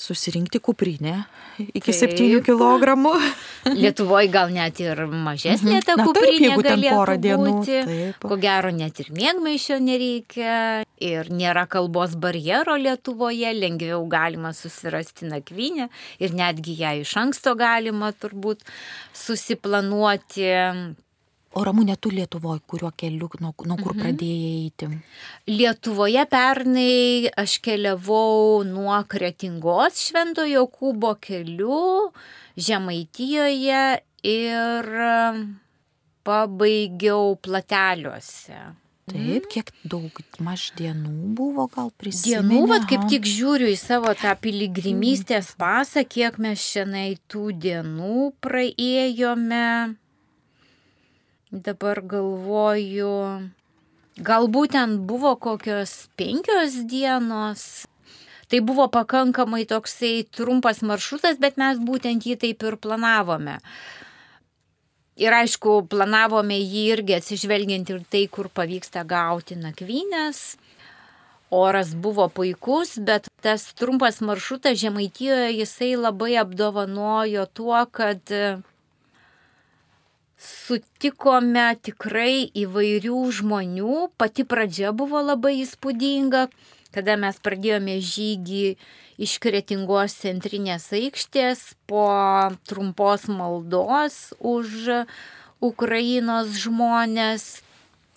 susirinkti 0.00 0.60
kuprinę 0.64 1.24
iki 1.58 1.92
Taip. 1.92 2.16
7 2.16 2.42
kg. 2.42 2.94
Lietuvoje 3.76 4.30
gal 4.32 4.52
net 4.54 4.80
ir 4.80 5.02
mažesnė 5.06 5.76
mhm. 5.76 5.84
ta 5.84 5.96
Na, 6.00 6.06
kuprinė 6.08 6.54
taip, 6.54 6.62
galėtų 6.64 6.94
porą 6.94 7.16
dienų. 7.20 7.50
Būti. 7.58 7.80
Taip. 7.90 8.24
Ko 8.30 8.38
gero 8.40 8.72
net 8.72 9.02
ir 9.04 9.10
mėgmaišio 9.16 9.76
nereikia 9.84 10.54
ir 11.00 11.30
nėra 11.32 11.66
kalbos 11.70 12.16
barjero 12.20 12.78
Lietuvoje, 12.80 13.52
lengviau 13.56 14.00
galima 14.08 14.54
susirasti 14.56 15.28
nakvynę 15.28 15.90
ir 16.20 16.34
netgi 16.36 16.78
ją 16.80 16.96
iš 17.04 17.14
anksto 17.20 17.54
galima 17.60 18.12
turbūt 18.16 18.64
susiplanuoti. 19.16 20.48
O 21.50 21.64
Ramūnė, 21.66 21.96
tu 21.98 22.12
Lietuvoje, 22.14 22.60
kuriuo 22.70 22.92
keliu, 22.94 23.26
nuo, 23.42 23.50
nuo 23.66 23.76
kur 23.80 23.94
mhm. 23.96 24.02
pradėjai 24.04 24.50
eiti? 24.60 24.88
Lietuvoje 25.50 26.22
pernai 26.30 27.30
aš 27.42 27.56
keliavau 27.64 28.60
nuo 28.68 28.98
Kretingos 29.10 29.98
Šventojo 30.06 30.68
Kubo 30.70 31.16
keliu, 31.18 32.12
Žemaitijoje 32.54 33.82
ir 34.30 34.92
pabaigiau 36.22 37.34
plateliuose. 37.42 38.60
Taip, 39.10 39.46
kiek 39.50 39.72
daug 39.90 40.20
maž 40.38 40.68
dienų 40.78 41.32
buvo, 41.34 41.64
gal 41.72 41.90
prisimenu. 41.98 42.46
Dienų, 42.46 42.60
vad 42.70 42.86
kaip 42.90 43.08
tik 43.10 43.26
žiūriu 43.26 43.72
į 43.72 43.78
savo 43.80 44.12
tą 44.18 44.36
piligrimystės 44.38 45.50
pasą, 45.58 46.04
kiek 46.06 46.38
mes 46.38 46.62
šiandien 46.62 47.18
tų 47.26 47.48
dienų 47.64 48.28
praėjome. 48.44 49.66
Dabar 51.50 51.98
galvoju, 52.06 53.14
galbūt 54.22 54.70
ten 54.76 54.92
buvo 55.02 55.32
kokios 55.34 56.06
penkios 56.14 56.76
dienos. 56.86 57.88
Tai 58.46 58.60
buvo 58.62 58.86
pakankamai 58.86 59.64
toksai 59.66 60.28
trumpas 60.30 60.78
maršrutas, 60.86 61.42
bet 61.42 61.58
mes 61.58 61.82
būtent 61.82 62.22
jį 62.22 62.36
taip 62.38 62.62
ir 62.62 62.78
planavome. 62.78 63.58
Ir 65.18 65.34
aišku, 65.34 65.90
planavome 65.90 66.54
jį 66.54 66.86
irgi 66.94 67.18
atsižvelgiant 67.18 67.90
ir 67.90 68.06
tai, 68.06 68.28
kur 68.30 68.46
pavyksta 68.46 69.02
gauti 69.02 69.58
nakvynės. 69.58 70.54
Oras 71.50 71.96
buvo 71.98 72.28
puikus, 72.30 72.94
bet 73.02 73.26
tas 73.42 73.72
trumpas 73.74 74.22
maršrutas 74.22 74.78
Žemaitijoje 74.78 75.50
jisai 75.58 75.96
labai 75.98 76.36
apdovanojo 76.38 77.50
tuo, 77.50 77.82
kad 77.90 78.22
sutikome 80.40 81.68
tikrai 81.84 82.48
įvairių 82.56 83.20
žmonių. 83.40 83.96
Pati 84.16 84.46
pradžia 84.48 84.94
buvo 84.96 85.20
labai 85.20 85.58
įspūdinga, 85.60 86.46
kada 86.94 87.16
mes 87.20 87.36
pradėjome 87.44 87.98
žygį 88.00 88.64
iš 89.20 89.36
Kretingos 89.44 90.16
centrinės 90.22 90.88
aikštės 90.96 91.74
po 91.90 92.06
trumpos 92.64 93.28
maldos 93.28 94.30
už 94.40 95.04
Ukrainos 95.60 96.56
žmonės. 96.64 97.60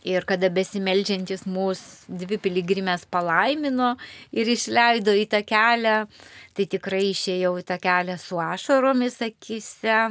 Ir 0.04 0.26
kada 0.28 0.50
besimeldžiantis 0.52 1.46
mūsų 1.48 2.16
dvi 2.20 2.36
piligrimės 2.44 3.06
palaimino 3.08 3.94
ir 4.36 4.50
išleido 4.52 5.14
į 5.16 5.30
tą 5.32 5.40
kelią, 5.48 5.94
tai 6.52 6.66
tikrai 6.68 7.06
išėjau 7.14 7.54
į 7.62 7.64
tą 7.70 7.78
kelią 7.80 8.18
su 8.20 8.42
ašaromis 8.44 9.22
akise 9.24 10.02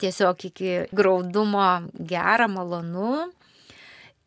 tiesiog 0.00 0.46
iki 0.50 0.74
graudumo 0.96 1.66
gera, 1.94 2.48
malonu. 2.50 3.28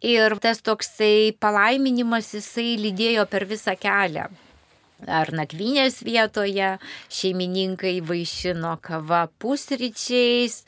Ir 0.04 0.36
tas 0.44 0.60
toksai 0.60 1.32
palaiminimas 1.40 2.34
jisai 2.36 2.74
lydėjo 2.80 3.24
per 3.32 3.48
visą 3.48 3.76
kelią. 3.80 4.28
Ar 5.08 5.32
nakvynės 5.36 6.02
vietoje 6.04 6.76
šeimininkai 7.12 7.98
vaišino 8.08 8.78
kava 8.84 9.26
pusryčiais, 9.40 10.62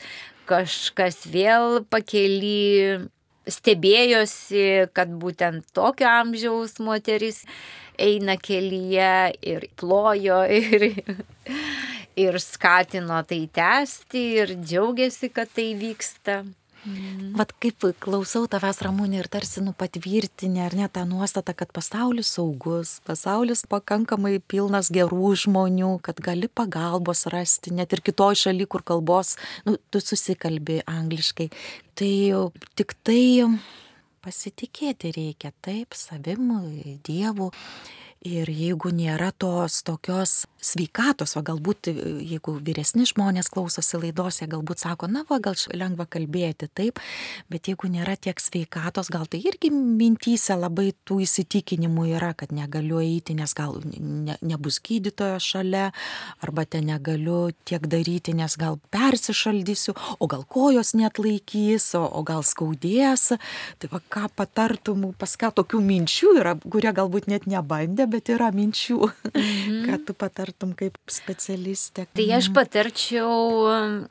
kažkas 0.48 1.24
vėl 1.32 1.84
pakely 1.92 3.06
stebėjosi, 3.48 4.92
kad 4.96 5.12
būtent 5.22 5.68
tokio 5.76 6.10
amžiaus 6.10 6.80
moteris 6.84 7.44
eina 8.02 8.36
kelyje 8.42 9.36
ir 9.46 9.68
plojo 9.80 10.42
ir 10.52 10.88
ir 12.20 12.40
skatino 12.40 13.22
tai 13.28 13.46
tęsti 13.52 14.22
ir 14.42 14.56
džiaugiasi, 14.62 15.32
kad 15.34 15.52
tai 15.56 15.74
vyksta. 15.80 16.44
Mm. 16.86 17.32
Vat 17.34 17.50
kaip 17.58 17.82
klausau 18.04 18.46
tavęs 18.50 18.78
ramūnė 18.86 19.24
ir 19.24 19.30
tarsi 19.34 19.64
nu 19.66 19.72
patvirtinė, 19.74 20.62
ar 20.68 20.76
ne, 20.78 20.86
tą 20.94 21.02
nuostatą, 21.10 21.56
kad 21.58 21.72
pasaulis 21.74 22.30
saugus, 22.38 23.00
pasaulis 23.08 23.66
pakankamai 23.70 24.38
pilnas 24.54 24.92
gerų 24.94 25.32
žmonių, 25.46 25.96
kad 26.06 26.22
gali 26.22 26.46
pagalbos 26.46 27.26
rasti, 27.34 27.74
net 27.74 27.96
ir 27.98 28.04
kitoj 28.06 28.38
šaly, 28.44 28.70
kur 28.70 28.86
kalbos, 28.86 29.34
nu, 29.66 29.80
tu 29.90 30.04
susikalbi 30.04 30.84
angliškai. 30.86 31.50
Tai 31.98 32.14
tik 32.78 32.94
tai 33.02 33.50
pasitikėti 34.26 35.14
reikia, 35.18 35.56
taip, 35.66 35.98
savimu, 35.98 36.62
Dievu. 37.06 37.50
Ir 38.26 38.50
jeigu 38.50 38.90
nėra 38.90 39.30
tos 39.38 39.84
tokios 39.86 40.48
sveikatos, 40.66 41.36
o 41.38 41.44
galbūt 41.46 41.92
jeigu 42.26 42.56
vyresni 42.66 43.06
žmonės 43.06 43.52
klausosi 43.54 44.00
laidose, 44.02 44.48
galbūt 44.50 44.82
sako, 44.82 45.06
na, 45.12 45.22
va, 45.30 45.38
gal 45.44 45.54
lengva 45.78 46.08
kalbėti, 46.10 46.66
taip, 46.74 46.98
bet 47.54 47.70
jeigu 47.70 47.86
nėra 47.94 48.16
tiek 48.18 48.42
sveikatos, 48.42 49.12
gal 49.14 49.28
tai 49.30 49.44
irgi 49.46 49.70
mintyse 49.70 50.58
labai 50.58 50.88
tų 51.06 51.20
įsitikinimų 51.28 52.08
yra, 52.16 52.32
kad 52.34 52.50
negaliu 52.56 52.98
eiti, 53.04 53.36
nes 53.38 53.54
gal 53.54 53.78
ne, 53.94 54.40
nebus 54.42 54.80
gydytojo 54.82 55.38
šalia, 55.38 55.92
arba 56.42 56.66
ten 56.66 56.90
negaliu 56.90 57.52
tiek 57.70 57.86
daryti, 57.86 58.34
nes 58.34 58.58
gal 58.58 58.80
persišaldysiu, 58.90 59.94
o 60.18 60.30
gal 60.32 60.48
kojos 60.50 60.96
net 60.98 61.22
laikys, 61.22 61.92
o, 62.00 62.02
o 62.10 62.26
gal 62.26 62.42
skaudės. 62.42 63.36
Tai 63.78 63.94
va, 63.94 64.02
ką 64.02 64.26
patartum, 64.34 65.12
pas 65.14 65.38
ką 65.38 65.54
tokių 65.62 65.86
minčių 65.86 66.36
yra, 66.42 66.58
kurie 66.66 66.90
galbūt 66.96 67.30
net 67.30 67.46
nebandė, 67.50 68.10
bet 68.16 68.32
yra 68.34 68.50
minčių, 68.56 69.00
mhm. 69.36 69.80
kad 69.90 70.06
tu 70.08 70.16
patartum 70.18 70.74
kaip 70.78 70.98
specialistė. 71.12 72.08
Tai 72.16 72.30
aš 72.40 72.50
Mhm. 72.50 72.56
patarčiau 72.56 74.06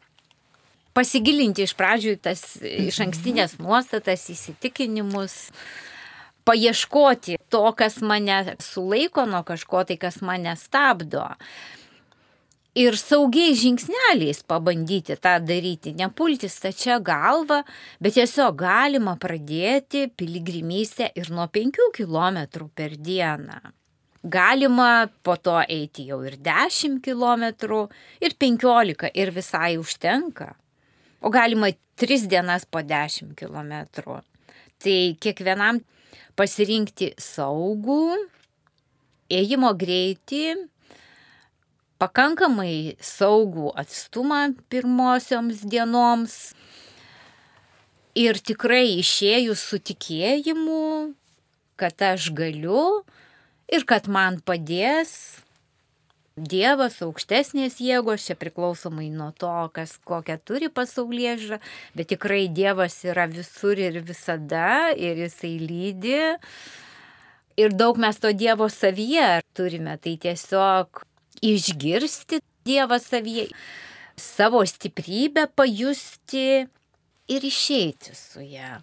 pasigilinti 0.94 1.66
iš 1.66 1.74
pradžių 1.78 2.18
tas 2.22 2.44
iš 2.62 3.00
ankstinės 3.02 3.58
nuostatas, 3.58 4.28
įsitikinimus, 4.30 5.50
paieškoti 6.46 7.38
to, 7.50 7.64
kas 7.76 8.00
mane 8.04 8.56
sulaiko 8.62 9.24
nuo 9.26 9.42
kažko, 9.46 9.84
tai 9.88 9.96
kas 10.00 10.20
mane 10.22 10.54
stabdo. 10.60 11.26
Ir 12.74 12.96
saugiai 12.98 13.54
žingsneliais 13.54 14.40
pabandyti 14.50 15.14
tą 15.22 15.36
daryti, 15.46 15.92
nepulti 15.94 16.48
stačia 16.50 16.98
galva, 16.98 17.60
bet 18.02 18.16
tiesiog 18.16 18.56
galima 18.58 19.14
pradėti 19.14 20.08
piligrimystę 20.10 21.12
ir 21.14 21.30
nuo 21.30 21.46
5 21.54 21.78
km 21.94 22.66
per 22.74 22.96
dieną. 22.98 23.60
Galima 24.24 25.10
po 25.22 25.36
to 25.36 25.58
eiti 25.68 26.06
jau 26.08 26.22
ir 26.24 26.38
10 26.40 27.02
km, 27.04 27.44
ir 28.24 28.32
15 28.40 29.10
ir 29.12 29.30
visai 29.36 29.76
užtenka. 29.76 30.54
O 31.20 31.28
galima 31.28 31.68
3 32.00 32.24
dienas 32.28 32.64
po 32.64 32.80
10 32.80 33.34
km. 33.36 33.72
Tai 34.80 34.98
kiekvienam 35.20 35.82
pasirinkti 36.36 37.12
saugų, 37.20 38.16
ėjimo 39.28 39.74
greitį, 39.76 40.56
pakankamai 42.00 42.96
saugų 43.04 43.74
atstumą 43.76 44.54
pirmosioms 44.72 45.66
dienoms 45.68 46.54
ir 48.16 48.40
tikrai 48.40 48.86
išėjus 49.02 49.68
su 49.68 49.80
tikėjimu, 49.84 51.12
kad 51.76 52.00
aš 52.08 52.30
galiu 52.32 53.04
ir 53.72 53.86
kad 53.88 54.08
man 54.08 54.40
padės 54.44 55.40
Dievas, 56.34 56.96
aukštesnės 56.98 57.76
jėgos, 57.78 58.24
čia 58.26 58.34
priklausomai 58.34 59.06
nuo 59.06 59.28
to, 59.38 59.52
kas 59.70 59.92
kokią 60.02 60.34
turi 60.42 60.66
pasaulyje 60.66 61.34
žiūrą, 61.38 61.58
bet 61.94 62.08
tikrai 62.10 62.48
Dievas 62.50 62.96
yra 63.06 63.28
visur 63.30 63.78
ir 63.78 64.00
visada 64.02 64.90
ir 64.98 65.20
jisai 65.22 65.52
lydi. 65.62 66.18
Ir 67.54 67.76
daug 67.78 68.00
mes 68.02 68.18
to 68.18 68.32
Dievo 68.34 68.66
savyje 68.66 69.44
turime, 69.54 69.94
tai 70.02 70.16
tiesiog 70.18 71.04
išgirsti 71.38 72.42
Dievą 72.66 72.98
savyje, 72.98 73.46
savo 74.18 74.64
stiprybę 74.66 75.46
pajusti 75.54 76.64
ir 77.30 77.46
išeiti 77.46 78.10
su 78.10 78.42
ją. 78.42 78.80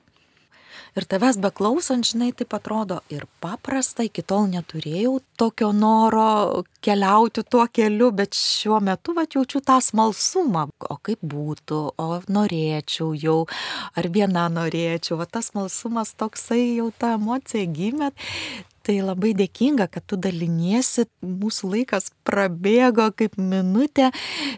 Ir 0.91 1.05
tavęs 1.07 1.37
beklausant, 1.39 2.03
žinai, 2.03 2.33
taip 2.35 2.51
atrodo 2.51 2.97
ir 3.07 3.21
paprasta, 3.39 4.03
iki 4.03 4.25
tol 4.27 4.49
neturėjau 4.51 5.13
tokio 5.39 5.69
noro 5.71 6.63
keliauti 6.83 7.45
tuo 7.47 7.63
keliu, 7.71 8.09
bet 8.11 8.35
šiuo 8.35 8.81
metu 8.83 9.15
va 9.15 9.23
jaučiu 9.23 9.61
tą 9.63 9.77
smalsumą, 9.79 10.65
o 10.91 10.97
kaip 10.99 11.23
būtų, 11.23 11.77
o 11.95 12.07
norėčiau 12.27 13.13
jau, 13.15 13.37
ar 13.95 14.09
viena 14.11 14.49
norėčiau, 14.51 15.15
va 15.21 15.29
tas 15.31 15.53
smalsumas 15.53 16.11
toksai 16.19 16.59
jau 16.81 16.89
ta 16.91 17.13
emocija 17.15 17.71
gimė. 17.71 18.11
Tai 18.83 18.97
labai 19.05 19.31
dėkinga, 19.37 19.87
kad 19.93 20.03
tu 20.09 20.19
daliniesi, 20.19 21.05
mūsų 21.23 21.71
laikas 21.71 22.09
prabėgo 22.27 23.07
kaip 23.15 23.39
minutė. 23.39 24.09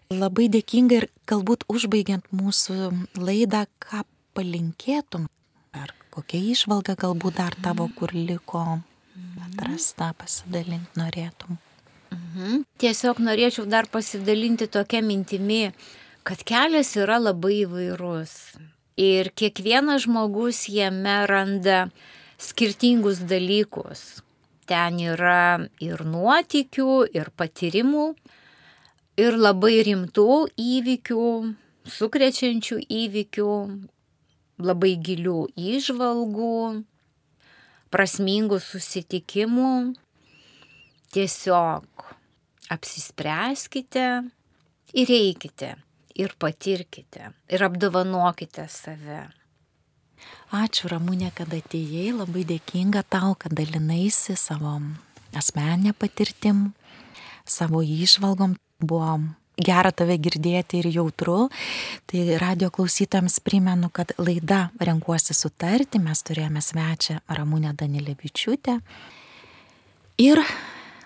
Labai 0.10 0.48
dėkinga 0.50 1.02
ir 1.04 1.08
galbūt 1.30 1.68
užbaigiant 1.70 2.26
mūsų 2.34 2.90
laidą, 3.20 3.68
ką 3.84 4.02
palinkėtum, 4.34 5.28
kokia 6.14 6.42
išvalga 6.54 6.96
galbūt 7.00 7.40
dar 7.42 7.56
tavo, 7.66 7.90
kur 7.98 8.14
liko 8.14 8.64
atrasta, 9.48 10.14
pasidalinti 10.18 11.00
norėtum. 11.00 11.58
Mhm. 12.14 12.64
Tiesiog 12.82 13.22
norėčiau 13.26 13.66
dar 13.70 13.90
pasidalinti 13.90 14.68
tokia 14.70 15.02
mintimi, 15.02 15.72
kad 16.24 16.44
kelias 16.46 16.94
yra 17.00 17.18
labai 17.22 17.64
įvairus. 17.64 18.36
Ir 19.00 19.32
kiekvienas 19.34 20.06
žmogus 20.06 20.68
jame 20.70 21.16
randa 21.30 21.88
skirtingus 22.38 23.24
dalykus. 23.26 24.22
Ten 24.70 25.00
yra 25.02 25.66
ir 25.84 26.06
nuotikių, 26.06 27.10
ir 27.18 27.32
patyrimų, 27.36 28.06
ir 29.20 29.38
labai 29.38 29.82
rimtų 29.90 30.30
įvykių, 30.62 31.26
sukrečiančių 31.98 32.78
įvykių, 33.02 33.50
labai 34.62 34.96
gilių 35.02 35.48
įžvalgų, 35.58 36.84
prasmingų 37.94 38.60
susitikimų. 38.62 39.74
Tiesiog 41.14 42.08
apsispręskite 42.74 44.06
ir 44.98 45.14
eikite, 45.14 45.76
ir 46.18 46.34
patirkite, 46.42 47.32
ir 47.54 47.66
apdovanokite 47.68 48.66
save. 48.70 49.28
Ačiū 50.54 50.90
Ramūnė, 50.92 51.32
kad 51.36 51.54
atėjai, 51.54 52.12
labai 52.16 52.46
dėkinga 52.48 53.04
tau, 53.10 53.34
kad 53.38 53.54
dalinaisi 53.58 54.38
savo 54.40 54.78
asmenę 55.36 55.94
patirtim, 55.98 56.72
savo 57.46 57.82
išvalgom. 57.82 58.56
Buvo 58.84 59.20
gera 59.58 59.92
tave 59.92 60.18
girdėti 60.18 60.82
ir 60.82 60.90
jautru. 60.94 61.48
Tai 62.10 62.24
radio 62.42 62.70
klausytams 62.74 63.40
primenu, 63.44 63.90
kad 63.94 64.14
laida 64.18 64.68
Renkuosi 64.82 65.36
sutarti, 65.38 66.02
mes 66.02 66.24
turėjome 66.26 66.62
svečią 66.64 67.20
Ramūnę 67.30 67.74
Danilevičiūtę. 67.78 68.80
Ir 70.24 70.42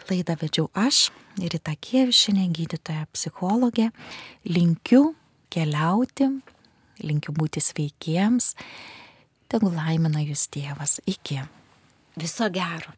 laidą 0.09 0.35
vedžiau 0.39 0.67
aš, 0.75 1.09
Rita 1.37 1.75
Kievišinė, 1.75 2.47
gydytoja 2.49 3.05
psichologė. 3.13 3.91
Linkiu 4.49 5.11
keliauti, 5.53 6.29
linkiu 7.03 7.35
būti 7.35 7.61
sveikiems. 7.63 8.53
Tegul 9.47 9.75
laimina 9.77 10.23
jūs 10.23 10.47
Dievas. 10.51 10.97
Iki. 11.07 11.43
Viso 12.19 12.49
gero. 12.51 12.95